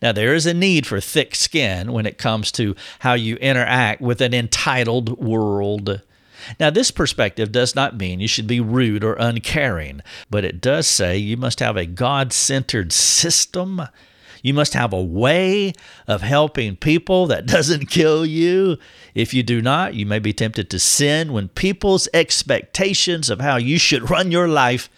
Now, 0.00 0.12
there 0.12 0.34
is 0.34 0.46
a 0.46 0.54
need 0.54 0.86
for 0.86 1.00
thick 1.00 1.34
skin 1.34 1.92
when 1.92 2.06
it 2.06 2.18
comes 2.18 2.52
to 2.52 2.76
how 3.00 3.14
you 3.14 3.36
interact 3.36 4.00
with 4.00 4.20
an 4.20 4.34
entitled 4.34 5.18
world. 5.18 6.02
Now, 6.60 6.70
this 6.70 6.90
perspective 6.90 7.50
does 7.50 7.74
not 7.74 7.96
mean 7.96 8.20
you 8.20 8.28
should 8.28 8.46
be 8.46 8.60
rude 8.60 9.02
or 9.02 9.14
uncaring, 9.14 10.02
but 10.30 10.44
it 10.44 10.60
does 10.60 10.86
say 10.86 11.16
you 11.18 11.36
must 11.36 11.60
have 11.60 11.76
a 11.76 11.86
God 11.86 12.32
centered 12.32 12.92
system. 12.92 13.82
You 14.42 14.54
must 14.54 14.74
have 14.74 14.92
a 14.92 15.02
way 15.02 15.72
of 16.06 16.22
helping 16.22 16.76
people 16.76 17.26
that 17.26 17.46
doesn't 17.46 17.90
kill 17.90 18.24
you. 18.24 18.78
If 19.14 19.34
you 19.34 19.42
do 19.42 19.60
not, 19.60 19.94
you 19.94 20.06
may 20.06 20.20
be 20.20 20.32
tempted 20.32 20.70
to 20.70 20.78
sin 20.78 21.32
when 21.32 21.48
people's 21.48 22.08
expectations 22.14 23.30
of 23.30 23.40
how 23.40 23.56
you 23.56 23.78
should 23.78 24.10
run 24.10 24.30
your 24.30 24.48
life 24.48 24.88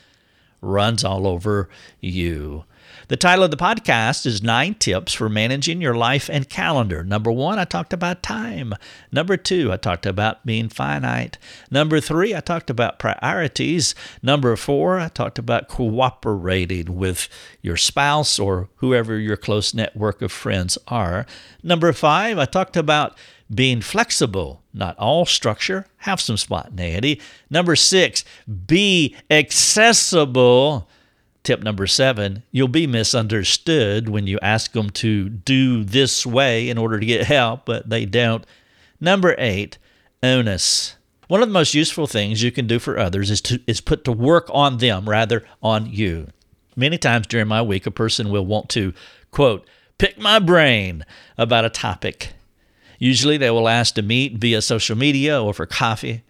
runs 0.60 1.04
all 1.04 1.26
over 1.26 1.68
you. 2.00 2.64
The 3.08 3.16
title 3.16 3.44
of 3.44 3.50
the 3.50 3.56
podcast 3.56 4.24
is 4.24 4.40
Nine 4.42 4.74
Tips 4.74 5.12
for 5.12 5.28
Managing 5.28 5.80
Your 5.80 5.96
Life 5.96 6.30
and 6.32 6.48
Calendar. 6.48 7.02
Number 7.02 7.32
one, 7.32 7.58
I 7.58 7.64
talked 7.64 7.92
about 7.92 8.22
time. 8.22 8.72
Number 9.10 9.36
two, 9.36 9.72
I 9.72 9.78
talked 9.78 10.06
about 10.06 10.46
being 10.46 10.68
finite. 10.68 11.36
Number 11.72 12.00
three, 12.00 12.36
I 12.36 12.40
talked 12.40 12.70
about 12.70 13.00
priorities. 13.00 13.96
Number 14.22 14.54
four, 14.54 15.00
I 15.00 15.08
talked 15.08 15.40
about 15.40 15.66
cooperating 15.66 16.96
with 16.96 17.28
your 17.62 17.76
spouse 17.76 18.38
or 18.38 18.68
whoever 18.76 19.18
your 19.18 19.36
close 19.36 19.74
network 19.74 20.22
of 20.22 20.30
friends 20.30 20.78
are. 20.86 21.26
Number 21.64 21.92
five, 21.92 22.38
I 22.38 22.44
talked 22.44 22.76
about 22.76 23.18
being 23.52 23.80
flexible, 23.80 24.62
not 24.72 24.96
all 24.98 25.26
structure, 25.26 25.86
have 25.98 26.20
some 26.20 26.36
spontaneity. 26.36 27.20
Number 27.50 27.74
six, 27.76 28.24
be 28.66 29.16
accessible. 29.30 30.88
Tip 31.42 31.62
number 31.62 31.86
seven, 31.86 32.42
you'll 32.52 32.68
be 32.68 32.86
misunderstood 32.86 34.08
when 34.08 34.26
you 34.26 34.38
ask 34.42 34.72
them 34.72 34.90
to 34.90 35.28
do 35.28 35.84
this 35.84 36.26
way 36.26 36.68
in 36.68 36.78
order 36.78 37.00
to 37.00 37.06
get 37.06 37.26
help, 37.26 37.64
but 37.64 37.88
they 37.88 38.04
don't. 38.04 38.44
Number 39.00 39.34
eight, 39.38 39.78
onus. 40.22 40.96
One 41.28 41.42
of 41.42 41.48
the 41.48 41.54
most 41.54 41.74
useful 41.74 42.06
things 42.06 42.42
you 42.42 42.52
can 42.52 42.66
do 42.66 42.78
for 42.78 42.98
others 42.98 43.30
is 43.30 43.40
to 43.42 43.60
is 43.66 43.80
put 43.80 44.04
to 44.04 44.12
work 44.12 44.50
on 44.52 44.78
them 44.78 45.08
rather 45.08 45.44
on 45.62 45.86
you. 45.86 46.28
Many 46.76 46.98
times 46.98 47.26
during 47.26 47.48
my 47.48 47.62
week, 47.62 47.86
a 47.86 47.90
person 47.90 48.30
will 48.30 48.44
want 48.44 48.68
to, 48.70 48.92
quote, 49.30 49.66
pick 49.96 50.18
my 50.18 50.38
brain 50.38 51.04
about 51.38 51.64
a 51.64 51.70
topic. 51.70 52.32
Usually 53.00 53.38
they 53.38 53.50
will 53.50 53.68
ask 53.68 53.94
to 53.94 54.02
meet 54.02 54.36
via 54.36 54.60
social 54.62 54.96
media 54.96 55.42
or 55.42 55.54
for 55.54 55.66
coffee. 55.66 56.22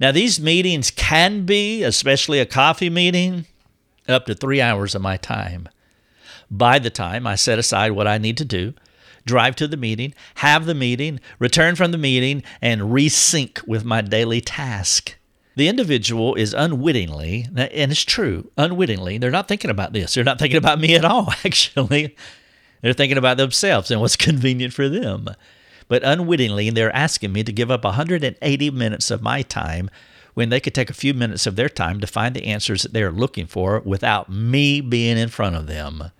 Now, 0.00 0.12
these 0.12 0.40
meetings 0.40 0.90
can 0.90 1.44
be, 1.44 1.82
especially 1.82 2.38
a 2.38 2.46
coffee 2.46 2.88
meeting, 2.88 3.44
up 4.08 4.26
to 4.26 4.34
three 4.34 4.60
hours 4.60 4.94
of 4.94 5.02
my 5.02 5.16
time. 5.16 5.68
By 6.50 6.78
the 6.78 6.90
time 6.90 7.26
I 7.26 7.34
set 7.34 7.58
aside 7.58 7.92
what 7.92 8.06
I 8.06 8.18
need 8.18 8.36
to 8.38 8.44
do, 8.44 8.72
drive 9.26 9.56
to 9.56 9.68
the 9.68 9.76
meeting, 9.76 10.14
have 10.36 10.64
the 10.64 10.74
meeting, 10.74 11.18
return 11.40 11.74
from 11.74 11.90
the 11.90 11.98
meeting, 11.98 12.44
and 12.60 12.82
resync 12.82 13.66
with 13.66 13.84
my 13.84 14.00
daily 14.00 14.40
task. 14.40 15.16
The 15.56 15.68
individual 15.68 16.36
is 16.36 16.54
unwittingly, 16.54 17.48
and 17.56 17.92
it's 17.92 18.04
true, 18.04 18.50
unwittingly, 18.56 19.18
they're 19.18 19.30
not 19.30 19.48
thinking 19.48 19.70
about 19.70 19.92
this. 19.92 20.14
They're 20.14 20.24
not 20.24 20.38
thinking 20.38 20.56
about 20.56 20.80
me 20.80 20.94
at 20.94 21.04
all, 21.04 21.32
actually. 21.44 22.16
They're 22.80 22.92
thinking 22.92 23.18
about 23.18 23.38
themselves 23.38 23.90
and 23.90 24.00
what's 24.00 24.16
convenient 24.16 24.72
for 24.72 24.88
them 24.88 25.28
but 25.92 26.02
unwittingly 26.04 26.70
they're 26.70 26.96
asking 26.96 27.34
me 27.34 27.44
to 27.44 27.52
give 27.52 27.70
up 27.70 27.84
180 27.84 28.70
minutes 28.70 29.10
of 29.10 29.20
my 29.20 29.42
time 29.42 29.90
when 30.32 30.48
they 30.48 30.58
could 30.58 30.74
take 30.74 30.88
a 30.88 30.94
few 30.94 31.12
minutes 31.12 31.46
of 31.46 31.54
their 31.54 31.68
time 31.68 32.00
to 32.00 32.06
find 32.06 32.34
the 32.34 32.46
answers 32.46 32.82
that 32.82 32.94
they 32.94 33.02
are 33.02 33.12
looking 33.12 33.46
for 33.46 33.78
without 33.80 34.30
me 34.30 34.80
being 34.80 35.18
in 35.18 35.28
front 35.28 35.54
of 35.54 35.66
them. 35.66 36.10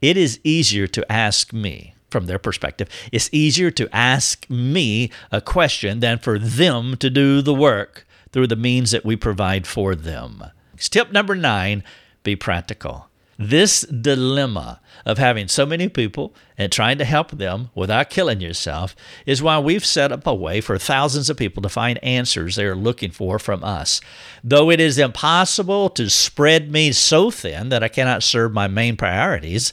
It 0.00 0.16
is 0.16 0.40
easier 0.44 0.86
to 0.86 1.12
ask 1.12 1.52
me, 1.52 1.92
from 2.10 2.24
their 2.24 2.38
perspective, 2.38 2.88
it's 3.12 3.28
easier 3.30 3.70
to 3.72 3.94
ask 3.94 4.48
me 4.48 5.10
a 5.30 5.42
question 5.42 6.00
than 6.00 6.16
for 6.16 6.38
them 6.38 6.96
to 6.96 7.10
do 7.10 7.42
the 7.42 7.52
work 7.52 8.06
through 8.32 8.46
the 8.46 8.56
means 8.56 8.92
that 8.92 9.04
we 9.04 9.14
provide 9.14 9.66
for 9.66 9.94
them. 9.94 10.42
Tip 10.78 11.12
number 11.12 11.34
nine 11.34 11.84
be 12.22 12.34
practical. 12.34 13.07
This 13.38 13.82
dilemma 13.82 14.80
of 15.06 15.18
having 15.18 15.46
so 15.46 15.64
many 15.64 15.88
people 15.88 16.34
and 16.56 16.72
trying 16.72 16.98
to 16.98 17.04
help 17.04 17.30
them 17.30 17.70
without 17.74 18.10
killing 18.10 18.40
yourself 18.40 18.96
is 19.26 19.40
why 19.40 19.60
we've 19.60 19.86
set 19.86 20.10
up 20.10 20.26
a 20.26 20.34
way 20.34 20.60
for 20.60 20.76
thousands 20.76 21.30
of 21.30 21.36
people 21.36 21.62
to 21.62 21.68
find 21.68 22.02
answers 22.02 22.56
they 22.56 22.64
are 22.64 22.74
looking 22.74 23.12
for 23.12 23.38
from 23.38 23.62
us. 23.62 24.00
Though 24.42 24.70
it 24.70 24.80
is 24.80 24.98
impossible 24.98 25.88
to 25.90 26.10
spread 26.10 26.72
me 26.72 26.90
so 26.90 27.30
thin 27.30 27.68
that 27.68 27.84
I 27.84 27.88
cannot 27.88 28.24
serve 28.24 28.52
my 28.52 28.66
main 28.66 28.96
priorities 28.96 29.72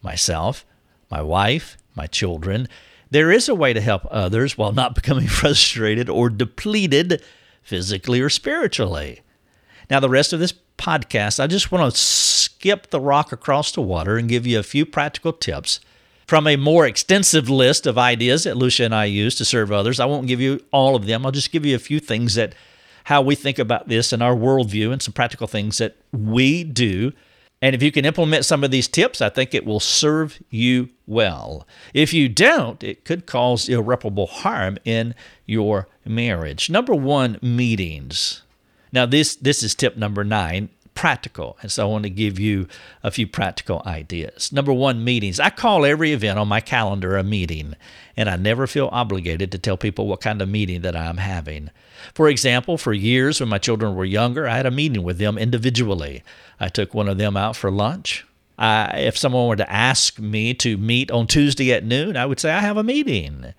myself, 0.00 0.64
my 1.10 1.20
wife, 1.20 1.76
my 1.96 2.06
children 2.06 2.68
there 3.14 3.30
is 3.30 3.48
a 3.48 3.54
way 3.54 3.72
to 3.72 3.80
help 3.80 4.04
others 4.10 4.58
while 4.58 4.72
not 4.72 4.96
becoming 4.96 5.28
frustrated 5.40 6.08
or 6.08 6.28
depleted 6.28 7.22
physically 7.62 8.20
or 8.20 8.28
spiritually. 8.28 9.20
Now, 9.88 10.00
the 10.00 10.08
rest 10.08 10.32
of 10.32 10.40
this 10.40 10.52
podcast, 10.78 11.40
I 11.40 11.46
just 11.46 11.72
want 11.72 11.92
to 11.92 11.98
skip 11.98 12.90
the 12.90 13.00
rock 13.00 13.32
across 13.32 13.72
the 13.72 13.80
water 13.80 14.16
and 14.16 14.28
give 14.28 14.46
you 14.46 14.58
a 14.58 14.62
few 14.62 14.86
practical 14.86 15.32
tips 15.32 15.80
from 16.26 16.46
a 16.46 16.56
more 16.56 16.86
extensive 16.86 17.50
list 17.50 17.86
of 17.86 17.98
ideas 17.98 18.44
that 18.44 18.56
Lucia 18.56 18.84
and 18.84 18.94
I 18.94 19.04
use 19.04 19.34
to 19.36 19.44
serve 19.44 19.70
others. 19.70 20.00
I 20.00 20.06
won't 20.06 20.26
give 20.26 20.40
you 20.40 20.64
all 20.72 20.96
of 20.96 21.06
them. 21.06 21.24
I'll 21.26 21.32
just 21.32 21.52
give 21.52 21.66
you 21.66 21.76
a 21.76 21.80
few 21.80 22.00
things 22.00 22.34
that 22.34 22.54
how 23.04 23.20
we 23.20 23.34
think 23.34 23.58
about 23.58 23.88
this 23.88 24.12
in 24.12 24.22
our 24.22 24.34
worldview 24.34 24.92
and 24.92 25.02
some 25.02 25.12
practical 25.12 25.46
things 25.46 25.78
that 25.78 25.96
we 26.12 26.64
do. 26.64 27.12
And 27.60 27.74
if 27.74 27.82
you 27.82 27.92
can 27.92 28.04
implement 28.04 28.44
some 28.44 28.64
of 28.64 28.70
these 28.70 28.88
tips, 28.88 29.22
I 29.22 29.28
think 29.28 29.54
it 29.54 29.64
will 29.64 29.80
serve 29.80 30.38
you 30.50 30.90
well. 31.06 31.66
If 31.92 32.12
you 32.12 32.28
don't, 32.28 32.82
it 32.82 33.04
could 33.04 33.26
cause 33.26 33.68
irreparable 33.68 34.26
harm 34.26 34.78
in 34.84 35.14
your 35.46 35.88
marriage. 36.04 36.68
Number 36.68 36.94
one, 36.94 37.38
meetings. 37.42 38.42
Now, 38.94 39.06
this, 39.06 39.34
this 39.34 39.64
is 39.64 39.74
tip 39.74 39.96
number 39.96 40.22
nine 40.22 40.68
practical. 40.94 41.58
And 41.60 41.72
so 41.72 41.82
I 41.82 41.90
want 41.90 42.04
to 42.04 42.10
give 42.10 42.38
you 42.38 42.68
a 43.02 43.10
few 43.10 43.26
practical 43.26 43.82
ideas. 43.84 44.52
Number 44.52 44.72
one, 44.72 45.02
meetings. 45.02 45.40
I 45.40 45.50
call 45.50 45.84
every 45.84 46.12
event 46.12 46.38
on 46.38 46.46
my 46.46 46.60
calendar 46.60 47.16
a 47.16 47.24
meeting, 47.24 47.74
and 48.16 48.28
I 48.28 48.36
never 48.36 48.68
feel 48.68 48.88
obligated 48.92 49.50
to 49.50 49.58
tell 49.58 49.76
people 49.76 50.06
what 50.06 50.20
kind 50.20 50.40
of 50.40 50.48
meeting 50.48 50.82
that 50.82 50.94
I'm 50.94 51.16
having. 51.16 51.70
For 52.14 52.28
example, 52.28 52.78
for 52.78 52.92
years 52.92 53.40
when 53.40 53.48
my 53.48 53.58
children 53.58 53.96
were 53.96 54.04
younger, 54.04 54.46
I 54.46 54.56
had 54.56 54.66
a 54.66 54.70
meeting 54.70 55.02
with 55.02 55.18
them 55.18 55.38
individually. 55.38 56.22
I 56.60 56.68
took 56.68 56.94
one 56.94 57.08
of 57.08 57.18
them 57.18 57.36
out 57.36 57.56
for 57.56 57.72
lunch. 57.72 58.24
I, 58.56 59.00
if 59.00 59.18
someone 59.18 59.48
were 59.48 59.56
to 59.56 59.72
ask 59.72 60.20
me 60.20 60.54
to 60.54 60.76
meet 60.76 61.10
on 61.10 61.26
Tuesday 61.26 61.72
at 61.72 61.84
noon, 61.84 62.16
I 62.16 62.26
would 62.26 62.38
say, 62.38 62.52
I 62.52 62.60
have 62.60 62.76
a 62.76 62.84
meeting. 62.84 63.54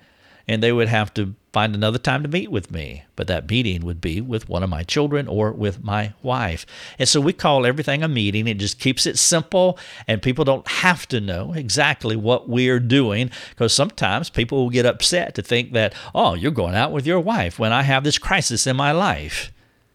And 0.48 0.62
they 0.62 0.72
would 0.72 0.88
have 0.88 1.14
to 1.16 1.36
find 1.52 1.74
another 1.74 1.98
time 1.98 2.22
to 2.22 2.28
meet 2.28 2.52
with 2.52 2.70
me. 2.70 3.04
But 3.16 3.28
that 3.28 3.50
meeting 3.50 3.86
would 3.86 4.02
be 4.02 4.20
with 4.20 4.50
one 4.50 4.62
of 4.62 4.70
my 4.70 4.84
children 4.84 5.28
or 5.28 5.52
with 5.52 5.84
my 5.84 6.14
wife. 6.22 6.66
And 7.00 7.08
so 7.08 7.22
we 7.22 7.32
call 7.32 7.66
everything 7.66 8.04
a 8.04 8.08
meeting. 8.08 8.48
It 8.48 8.58
just 8.58 8.78
keeps 8.78 9.06
it 9.06 9.18
simple, 9.18 9.80
and 10.08 10.22
people 10.22 10.44
don't 10.44 10.68
have 10.68 11.08
to 11.08 11.22
know 11.22 11.54
exactly 11.54 12.16
what 12.16 12.50
we're 12.50 12.82
doing 12.82 13.32
because 13.52 13.74
sometimes 13.74 14.30
people 14.30 14.58
will 14.58 14.70
get 14.70 14.86
upset 14.86 15.34
to 15.36 15.42
think 15.42 15.72
that, 15.74 15.94
oh, 16.14 16.34
you're 16.34 16.52
going 16.52 16.76
out 16.76 16.92
with 16.92 17.08
your 17.08 17.22
wife 17.22 17.58
when 17.58 17.72
I 17.72 17.84
have 17.84 18.04
this 18.04 18.18
crisis 18.18 18.68
in 18.68 18.76
my 18.76 18.92
life. 18.92 19.52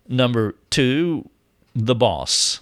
Number 0.09 0.57
two, 0.71 1.29
the 1.75 1.95
boss. 1.95 2.61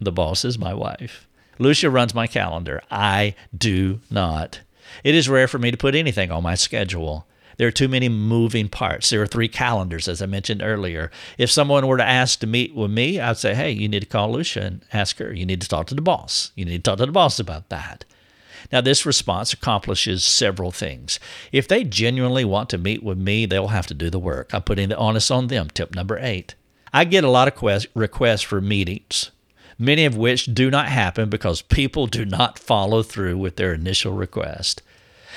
The 0.00 0.12
boss 0.12 0.44
is 0.44 0.58
my 0.58 0.74
wife. 0.74 1.28
Lucia 1.58 1.88
runs 1.88 2.14
my 2.14 2.26
calendar. 2.26 2.82
I 2.90 3.36
do 3.56 4.00
not. 4.10 4.60
It 5.02 5.14
is 5.14 5.28
rare 5.28 5.48
for 5.48 5.58
me 5.58 5.70
to 5.70 5.76
put 5.76 5.94
anything 5.94 6.30
on 6.30 6.42
my 6.42 6.54
schedule. 6.54 7.26
There 7.56 7.68
are 7.68 7.72
too 7.72 7.88
many 7.88 8.08
moving 8.08 8.68
parts. 8.68 9.10
There 9.10 9.22
are 9.22 9.26
three 9.26 9.48
calendars, 9.48 10.08
as 10.08 10.20
I 10.20 10.26
mentioned 10.26 10.62
earlier. 10.62 11.10
If 11.38 11.50
someone 11.50 11.86
were 11.86 11.96
to 11.96 12.04
ask 12.04 12.40
to 12.40 12.46
meet 12.46 12.74
with 12.74 12.90
me, 12.90 13.20
I'd 13.20 13.38
say, 13.38 13.54
hey, 13.54 13.70
you 13.70 13.88
need 13.88 14.00
to 14.00 14.06
call 14.06 14.32
Lucia 14.32 14.62
and 14.62 14.84
ask 14.92 15.18
her. 15.18 15.32
You 15.32 15.46
need 15.46 15.60
to 15.60 15.68
talk 15.68 15.86
to 15.88 15.94
the 15.94 16.02
boss. 16.02 16.50
You 16.56 16.64
need 16.64 16.84
to 16.84 16.90
talk 16.90 16.98
to 16.98 17.06
the 17.06 17.12
boss 17.12 17.38
about 17.38 17.68
that. 17.68 18.04
Now, 18.72 18.80
this 18.80 19.06
response 19.06 19.52
accomplishes 19.52 20.24
several 20.24 20.70
things. 20.70 21.20
If 21.52 21.68
they 21.68 21.84
genuinely 21.84 22.44
want 22.44 22.70
to 22.70 22.78
meet 22.78 23.02
with 23.02 23.18
me, 23.18 23.46
they'll 23.46 23.68
have 23.68 23.86
to 23.88 23.94
do 23.94 24.10
the 24.10 24.18
work. 24.18 24.52
I'm 24.52 24.62
putting 24.62 24.88
the 24.88 24.96
onus 24.96 25.30
on 25.30 25.48
them. 25.48 25.68
Tip 25.68 25.94
number 25.94 26.18
eight. 26.18 26.54
I 26.92 27.04
get 27.04 27.24
a 27.24 27.30
lot 27.30 27.48
of 27.48 27.54
quest- 27.54 27.88
requests 27.94 28.42
for 28.42 28.60
meetings, 28.60 29.30
many 29.78 30.04
of 30.04 30.16
which 30.16 30.54
do 30.54 30.70
not 30.70 30.88
happen 30.88 31.28
because 31.28 31.62
people 31.62 32.06
do 32.06 32.24
not 32.24 32.58
follow 32.58 33.02
through 33.02 33.38
with 33.38 33.56
their 33.56 33.72
initial 33.74 34.12
request. 34.12 34.82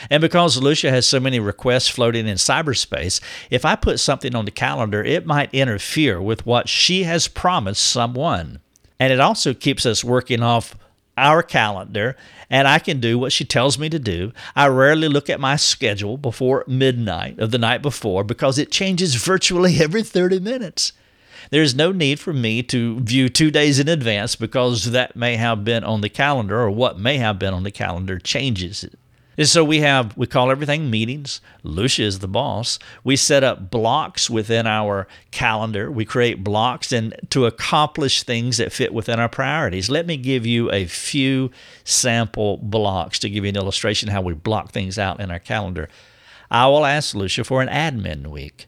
And 0.10 0.21
because 0.21 0.62
Lucia 0.62 0.91
has 0.91 1.08
so 1.08 1.19
many 1.19 1.39
requests 1.39 1.88
floating 1.88 2.28
in 2.28 2.36
cyberspace, 2.36 3.19
if 3.50 3.65
I 3.65 3.76
put 3.76 4.00
something 4.00 4.36
on 4.36 4.45
the 4.45 4.52
calendar, 4.52 5.04
it 5.04 5.26
might 5.26 5.54
interfere 5.54 6.21
with 6.21 6.45
what 6.45 6.69
she 6.69 7.04
has 7.04 7.28
promised 7.28 7.84
someone. 7.84 8.60
And 9.00 9.12
it 9.12 9.19
also 9.19 9.54
keeps 9.54 9.86
us 9.86 10.04
working 10.04 10.43
off 10.43 10.76
our 11.17 11.41
calendar, 11.41 12.15
and 12.50 12.67
I 12.67 12.80
can 12.80 13.00
do 13.00 13.17
what 13.17 13.32
she 13.32 13.43
tells 13.43 13.80
me 13.80 13.89
to 13.89 14.00
do. 14.00 14.32
I 14.56 14.67
rarely 14.67 15.08
look 15.08 15.30
at 15.30 15.39
my 15.39 15.56
schedule 15.56 16.17
before 16.17 16.63
midnight 16.67 17.39
of 17.39 17.52
the 17.52 17.58
night 17.58 17.82
before 17.82 18.23
because 18.23 18.58
it 18.58 18.71
changes 18.71 19.15
virtually 19.15 19.78
every 19.82 20.04
30 20.04 20.39
minutes. 20.39 20.93
There's 21.49 21.75
no 21.75 21.91
need 21.91 22.19
for 22.19 22.33
me 22.33 22.63
to 22.63 22.99
view 22.99 23.29
two 23.29 23.51
days 23.51 23.79
in 23.79 23.88
advance 23.88 24.36
because 24.36 24.91
that 24.91 25.15
may 25.15 25.36
have 25.36 25.63
been 25.63 25.83
on 25.83 26.01
the 26.01 26.10
calendar 26.10 26.60
or 26.60 26.71
what 26.71 26.99
may 26.99 27.17
have 27.17 27.39
been 27.39 27.53
on 27.53 27.63
the 27.63 27.71
calendar 27.71 28.19
changes 28.19 28.83
it. 28.83 28.97
And 29.38 29.47
so 29.47 29.63
we 29.63 29.81
have, 29.81 30.17
we 30.17 30.25
call 30.25 30.49
everything 30.49 30.89
meetings. 30.89 31.41
Lucia 31.62 32.03
is 32.03 32.19
the 32.19 32.27
boss. 32.27 32.79
We 33.03 33.15
set 33.15 33.43
up 33.43 33.69
blocks 33.69 34.31
within 34.31 34.65
our 34.65 35.07
calendar. 35.29 35.91
We 35.91 36.05
create 36.05 36.43
blocks 36.43 36.91
and 36.91 37.15
to 37.29 37.45
accomplish 37.45 38.23
things 38.23 38.57
that 38.57 38.73
fit 38.73 38.93
within 38.93 39.19
our 39.19 39.29
priorities. 39.29 39.91
Let 39.91 40.07
me 40.07 40.17
give 40.17 40.47
you 40.47 40.71
a 40.71 40.86
few 40.86 41.51
sample 41.83 42.57
blocks 42.57 43.19
to 43.19 43.29
give 43.29 43.45
you 43.45 43.49
an 43.49 43.57
illustration 43.57 44.10
how 44.10 44.21
we 44.21 44.33
block 44.33 44.71
things 44.71 44.97
out 44.97 45.19
in 45.19 45.29
our 45.29 45.39
calendar. 45.39 45.88
I 46.49 46.65
will 46.67 46.86
ask 46.86 47.13
Lucia 47.13 47.43
for 47.43 47.62
an 47.62 47.69
admin 47.69 48.27
week. 48.27 48.65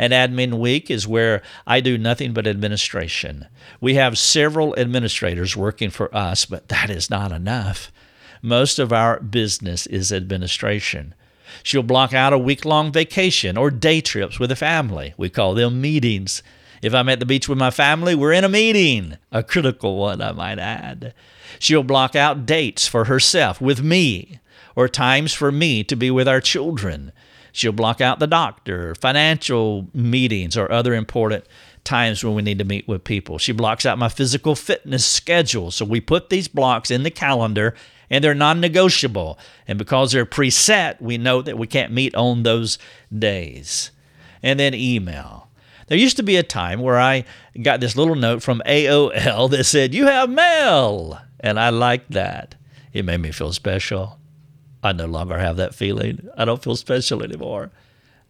An 0.00 0.12
admin 0.12 0.54
week 0.54 0.90
is 0.90 1.06
where 1.06 1.42
I 1.66 1.80
do 1.80 1.98
nothing 1.98 2.32
but 2.32 2.46
administration. 2.46 3.46
We 3.82 3.96
have 3.96 4.16
several 4.16 4.74
administrators 4.78 5.58
working 5.58 5.90
for 5.90 6.12
us, 6.16 6.46
but 6.46 6.68
that 6.68 6.88
is 6.88 7.10
not 7.10 7.32
enough. 7.32 7.92
Most 8.40 8.78
of 8.78 8.94
our 8.94 9.20
business 9.20 9.86
is 9.86 10.10
administration. 10.10 11.14
She'll 11.62 11.82
block 11.82 12.14
out 12.14 12.32
a 12.32 12.38
week 12.38 12.64
long 12.64 12.90
vacation 12.90 13.58
or 13.58 13.70
day 13.70 14.00
trips 14.00 14.40
with 14.40 14.48
the 14.48 14.56
family. 14.56 15.12
We 15.18 15.28
call 15.28 15.52
them 15.52 15.82
meetings. 15.82 16.42
If 16.80 16.94
I'm 16.94 17.10
at 17.10 17.20
the 17.20 17.26
beach 17.26 17.46
with 17.46 17.58
my 17.58 17.70
family, 17.70 18.14
we're 18.14 18.32
in 18.32 18.44
a 18.44 18.48
meeting, 18.48 19.18
a 19.30 19.42
critical 19.42 19.98
one, 19.98 20.22
I 20.22 20.32
might 20.32 20.58
add. 20.58 21.12
She'll 21.58 21.82
block 21.82 22.16
out 22.16 22.46
dates 22.46 22.86
for 22.86 23.04
herself 23.04 23.60
with 23.60 23.82
me 23.82 24.40
or 24.74 24.88
times 24.88 25.34
for 25.34 25.52
me 25.52 25.84
to 25.84 25.94
be 25.94 26.10
with 26.10 26.26
our 26.26 26.40
children. 26.40 27.12
She'll 27.52 27.72
block 27.72 28.00
out 28.00 28.18
the 28.18 28.26
doctor, 28.26 28.94
financial 28.94 29.88
meetings, 29.94 30.56
or 30.56 30.70
other 30.70 30.94
important 30.94 31.44
times 31.84 32.22
when 32.22 32.34
we 32.34 32.42
need 32.42 32.58
to 32.58 32.64
meet 32.64 32.86
with 32.86 33.04
people. 33.04 33.38
She 33.38 33.52
blocks 33.52 33.86
out 33.86 33.98
my 33.98 34.08
physical 34.08 34.54
fitness 34.54 35.04
schedule. 35.04 35.70
So 35.70 35.84
we 35.84 36.00
put 36.00 36.30
these 36.30 36.48
blocks 36.48 36.90
in 36.90 37.02
the 37.02 37.10
calendar 37.10 37.74
and 38.08 38.22
they're 38.22 38.34
non 38.34 38.60
negotiable. 38.60 39.38
And 39.66 39.78
because 39.78 40.12
they're 40.12 40.26
preset, 40.26 41.00
we 41.00 41.18
know 41.18 41.42
that 41.42 41.58
we 41.58 41.66
can't 41.66 41.92
meet 41.92 42.14
on 42.14 42.42
those 42.42 42.78
days. 43.16 43.90
And 44.42 44.58
then 44.58 44.74
email. 44.74 45.48
There 45.86 45.98
used 45.98 46.16
to 46.18 46.22
be 46.22 46.36
a 46.36 46.44
time 46.44 46.80
where 46.80 47.00
I 47.00 47.24
got 47.60 47.80
this 47.80 47.96
little 47.96 48.14
note 48.14 48.42
from 48.42 48.62
AOL 48.64 49.50
that 49.50 49.64
said, 49.64 49.94
You 49.94 50.06
have 50.06 50.30
mail. 50.30 51.20
And 51.40 51.58
I 51.58 51.70
liked 51.70 52.12
that. 52.12 52.54
It 52.92 53.04
made 53.04 53.20
me 53.20 53.32
feel 53.32 53.52
special. 53.52 54.19
I 54.82 54.92
no 54.92 55.06
longer 55.06 55.38
have 55.38 55.56
that 55.56 55.74
feeling. 55.74 56.28
I 56.36 56.44
don't 56.44 56.62
feel 56.62 56.76
special 56.76 57.22
anymore. 57.22 57.70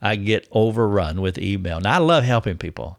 I 0.02 0.16
get 0.16 0.48
overrun 0.50 1.20
with 1.20 1.38
email. 1.38 1.80
Now, 1.80 1.94
I 1.94 1.98
love 1.98 2.24
helping 2.24 2.56
people. 2.56 2.98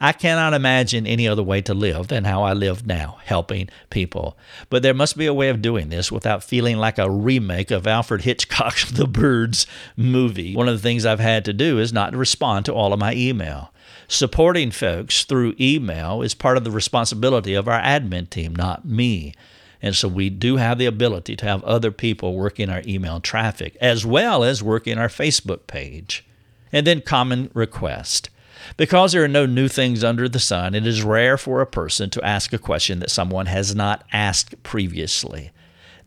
I 0.00 0.12
cannot 0.12 0.54
imagine 0.54 1.08
any 1.08 1.26
other 1.26 1.42
way 1.42 1.60
to 1.62 1.74
live 1.74 2.06
than 2.06 2.24
how 2.24 2.44
I 2.44 2.52
live 2.52 2.86
now, 2.86 3.18
helping 3.24 3.68
people. 3.90 4.38
But 4.70 4.82
there 4.82 4.94
must 4.94 5.18
be 5.18 5.26
a 5.26 5.34
way 5.34 5.48
of 5.48 5.60
doing 5.60 5.88
this 5.88 6.12
without 6.12 6.44
feeling 6.44 6.76
like 6.76 6.98
a 6.98 7.10
remake 7.10 7.72
of 7.72 7.86
Alfred 7.86 8.22
Hitchcock's 8.22 8.90
The 8.92 9.08
Birds 9.08 9.66
movie. 9.96 10.54
One 10.54 10.68
of 10.68 10.74
the 10.74 10.82
things 10.82 11.04
I've 11.04 11.18
had 11.18 11.44
to 11.46 11.52
do 11.52 11.80
is 11.80 11.92
not 11.92 12.14
respond 12.14 12.64
to 12.66 12.74
all 12.74 12.92
of 12.92 13.00
my 13.00 13.12
email. 13.14 13.72
Supporting 14.06 14.70
folks 14.70 15.24
through 15.24 15.56
email 15.60 16.22
is 16.22 16.32
part 16.32 16.56
of 16.56 16.64
the 16.64 16.70
responsibility 16.70 17.54
of 17.54 17.66
our 17.66 17.80
admin 17.80 18.30
team, 18.30 18.54
not 18.54 18.84
me. 18.84 19.34
And 19.80 19.94
so 19.94 20.08
we 20.08 20.30
do 20.30 20.56
have 20.56 20.78
the 20.78 20.86
ability 20.86 21.36
to 21.36 21.46
have 21.46 21.62
other 21.64 21.90
people 21.90 22.34
working 22.34 22.68
our 22.68 22.82
email 22.86 23.20
traffic 23.20 23.76
as 23.80 24.04
well 24.04 24.42
as 24.42 24.62
working 24.62 24.98
our 24.98 25.08
Facebook 25.08 25.66
page. 25.66 26.26
And 26.72 26.86
then 26.86 27.00
common 27.00 27.50
request. 27.54 28.30
Because 28.76 29.12
there 29.12 29.24
are 29.24 29.28
no 29.28 29.46
new 29.46 29.68
things 29.68 30.04
under 30.04 30.28
the 30.28 30.38
sun, 30.38 30.74
it 30.74 30.86
is 30.86 31.02
rare 31.02 31.38
for 31.38 31.60
a 31.60 31.66
person 31.66 32.10
to 32.10 32.24
ask 32.24 32.52
a 32.52 32.58
question 32.58 32.98
that 33.00 33.10
someone 33.10 33.46
has 33.46 33.74
not 33.74 34.04
asked 34.12 34.62
previously. 34.62 35.52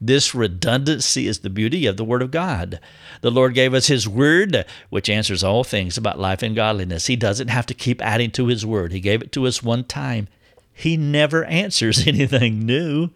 This 0.03 0.33
redundancy 0.33 1.27
is 1.27 1.39
the 1.39 1.49
beauty 1.49 1.85
of 1.85 1.95
the 1.95 2.03
Word 2.03 2.23
of 2.23 2.31
God. 2.31 2.79
The 3.21 3.29
Lord 3.29 3.53
gave 3.53 3.75
us 3.75 3.85
His 3.85 4.07
Word, 4.07 4.65
which 4.89 5.09
answers 5.09 5.43
all 5.43 5.63
things 5.63 5.95
about 5.95 6.19
life 6.19 6.41
and 6.41 6.55
godliness. 6.55 7.05
He 7.05 7.15
doesn't 7.15 7.49
have 7.49 7.67
to 7.67 7.75
keep 7.75 8.01
adding 8.01 8.31
to 8.31 8.47
His 8.47 8.65
Word. 8.65 8.91
He 8.91 8.99
gave 8.99 9.21
it 9.21 9.31
to 9.33 9.45
us 9.45 9.61
one 9.61 9.83
time. 9.83 10.27
He 10.73 10.97
never 10.97 11.45
answers 11.45 12.07
anything 12.07 12.65
new. 12.65 13.09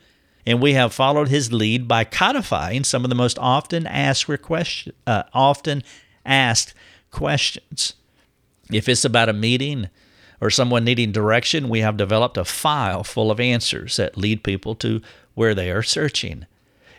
And 0.45 0.61
we 0.61 0.73
have 0.73 0.93
followed 0.93 1.29
His 1.29 1.51
lead 1.51 1.87
by 1.87 2.03
codifying 2.03 2.83
some 2.83 3.03
of 3.03 3.09
the 3.09 3.15
most 3.15 3.39
often 3.39 3.87
asked, 3.87 4.29
request, 4.29 4.89
uh, 5.07 5.23
often 5.33 5.83
asked 6.25 6.73
questions. 7.11 7.93
If 8.71 8.87
it's 8.87 9.05
about 9.05 9.29
a 9.29 9.33
meeting 9.33 9.89
or 10.41 10.49
someone 10.49 10.83
needing 10.83 11.11
direction, 11.11 11.69
we 11.69 11.79
have 11.79 11.97
developed 11.97 12.37
a 12.37 12.45
file 12.45 13.03
full 13.03 13.31
of 13.31 13.39
answers 13.39 13.97
that 13.97 14.17
lead 14.17 14.43
people 14.43 14.75
to 14.75 15.01
where 15.33 15.55
they 15.55 15.71
are 15.71 15.83
searching. 15.83 16.45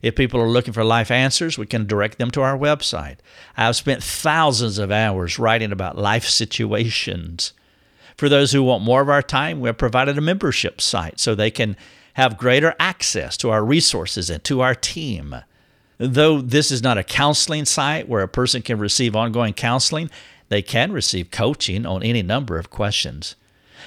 If 0.03 0.15
people 0.15 0.41
are 0.41 0.49
looking 0.49 0.73
for 0.73 0.85
life 0.85 1.11
answers, 1.11 1.59
we 1.59 1.67
can 1.67 1.87
direct 1.87 2.19
them 2.19 2.31
to 2.33 2.43
our 2.43 2.57
website. 2.57 3.17
I've 3.57 3.77
spent 3.77 4.03
thousands 4.03 4.79
of 4.79 4.91
hours 4.91 5.39
writing 5.39 5.73
about 5.73 5.99
life 5.99 6.27
situations. 6.27 7.53
For 8.17 8.29
those 8.29 8.53
who 8.53 8.63
want 8.63 8.85
more 8.85 9.01
of 9.01 9.09
our 9.09 9.23
time, 9.23 9.61
we 9.61 9.69
have 9.69 9.79
provided 9.79 10.17
a 10.17 10.23
membership 10.23 10.81
site 10.81 11.19
so 11.19 11.35
they 11.35 11.51
can 11.51 11.77
have 12.17 12.39
greater 12.39 12.75
access 12.81 13.37
to 13.37 13.51
our 13.51 13.63
resources 13.63 14.31
and 14.31 14.43
to 14.43 14.63
our 14.63 14.75
team. 14.75 15.37
Though 15.99 16.41
this 16.41 16.71
is 16.71 16.83
not 16.83 16.97
a 16.97 17.05
counseling 17.05 17.67
site 17.67 18.09
where 18.09 18.23
a 18.23 18.29
person 18.29 18.63
can 18.63 18.79
receive 18.79 19.15
ongoing 19.15 19.53
counseling, 19.53 20.11
they 20.49 20.63
can 20.63 20.93
receive 20.93 21.31
coaching 21.31 21.85
on 21.85 22.03
any 22.03 22.23
number 22.23 22.59
of 22.59 22.71
questions. 22.71 23.37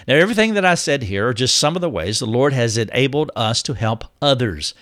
Now, 0.08 0.14
everything 0.14 0.54
that 0.54 0.64
I 0.64 0.76
said 0.76 1.04
here 1.04 1.28
are 1.28 1.34
just 1.34 1.56
some 1.56 1.76
of 1.76 1.82
the 1.82 1.90
ways 1.90 2.20
the 2.20 2.28
Lord 2.28 2.54
has 2.54 2.78
enabled 2.78 3.32
us 3.36 3.64
to 3.64 3.74
help 3.74 4.04
others. 4.22 4.76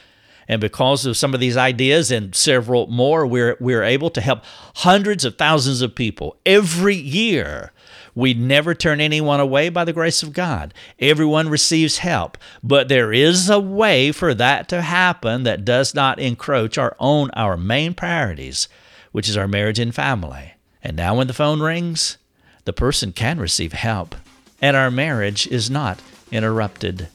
And 0.49 0.59
because 0.59 1.05
of 1.05 1.15
some 1.15 1.33
of 1.33 1.39
these 1.39 1.55
ideas 1.55 2.11
and 2.11 2.35
several 2.35 2.87
more, 2.87 3.25
we're, 3.25 3.55
we're 3.61 3.83
able 3.83 4.09
to 4.09 4.21
help 4.21 4.43
hundreds 4.75 5.23
of 5.23 5.37
thousands 5.37 5.81
of 5.81 5.95
people 5.95 6.35
every 6.45 6.95
year. 6.95 7.71
We 8.17 8.33
never 8.33 8.73
turn 8.73 8.99
anyone 8.99 9.39
away 9.39 9.69
by 9.69 9.85
the 9.85 9.93
grace 9.93 10.23
of 10.23 10.33
God. 10.33 10.73
Everyone 10.97 11.49
receives 11.49 11.99
help, 11.99 12.35
but 12.63 12.87
there 12.87 13.13
is 13.13 13.47
a 13.47 13.59
way 13.59 14.11
for 14.11 14.33
that 14.33 14.67
to 14.69 14.81
happen 14.81 15.43
that 15.43 15.63
does 15.63 15.93
not 15.93 16.17
encroach 16.17 16.79
our 16.79 16.95
own 16.99 17.29
our 17.35 17.55
main 17.55 17.93
priorities, 17.93 18.67
which 19.11 19.29
is 19.29 19.37
our 19.37 19.47
marriage 19.47 19.77
and 19.77 19.93
family. 19.93 20.53
And 20.81 20.97
now, 20.97 21.13
when 21.13 21.27
the 21.27 21.33
phone 21.33 21.61
rings, 21.61 22.17
the 22.65 22.73
person 22.73 23.11
can 23.11 23.39
receive 23.39 23.73
help, 23.73 24.15
and 24.63 24.75
our 24.75 24.89
marriage 24.89 25.45
is 25.45 25.69
not 25.69 26.01
interrupted. 26.31 27.09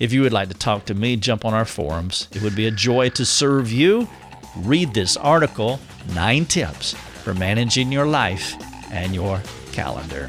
If 0.00 0.12
you 0.12 0.22
would 0.22 0.32
like 0.32 0.48
to 0.48 0.54
talk 0.54 0.86
to 0.86 0.94
me, 0.94 1.14
jump 1.14 1.44
on 1.44 1.54
our 1.54 1.66
forums. 1.66 2.26
It 2.32 2.42
would 2.42 2.56
be 2.56 2.66
a 2.66 2.72
joy 2.72 3.10
to 3.10 3.24
serve 3.24 3.70
you. 3.70 4.08
Read 4.56 4.92
this 4.92 5.16
article 5.16 5.78
Nine 6.16 6.46
Tips 6.46 6.94
for 7.22 7.32
managing 7.32 7.92
your 7.92 8.06
life 8.06 8.56
and 8.90 9.14
your 9.14 9.40
calendar. 9.70 10.28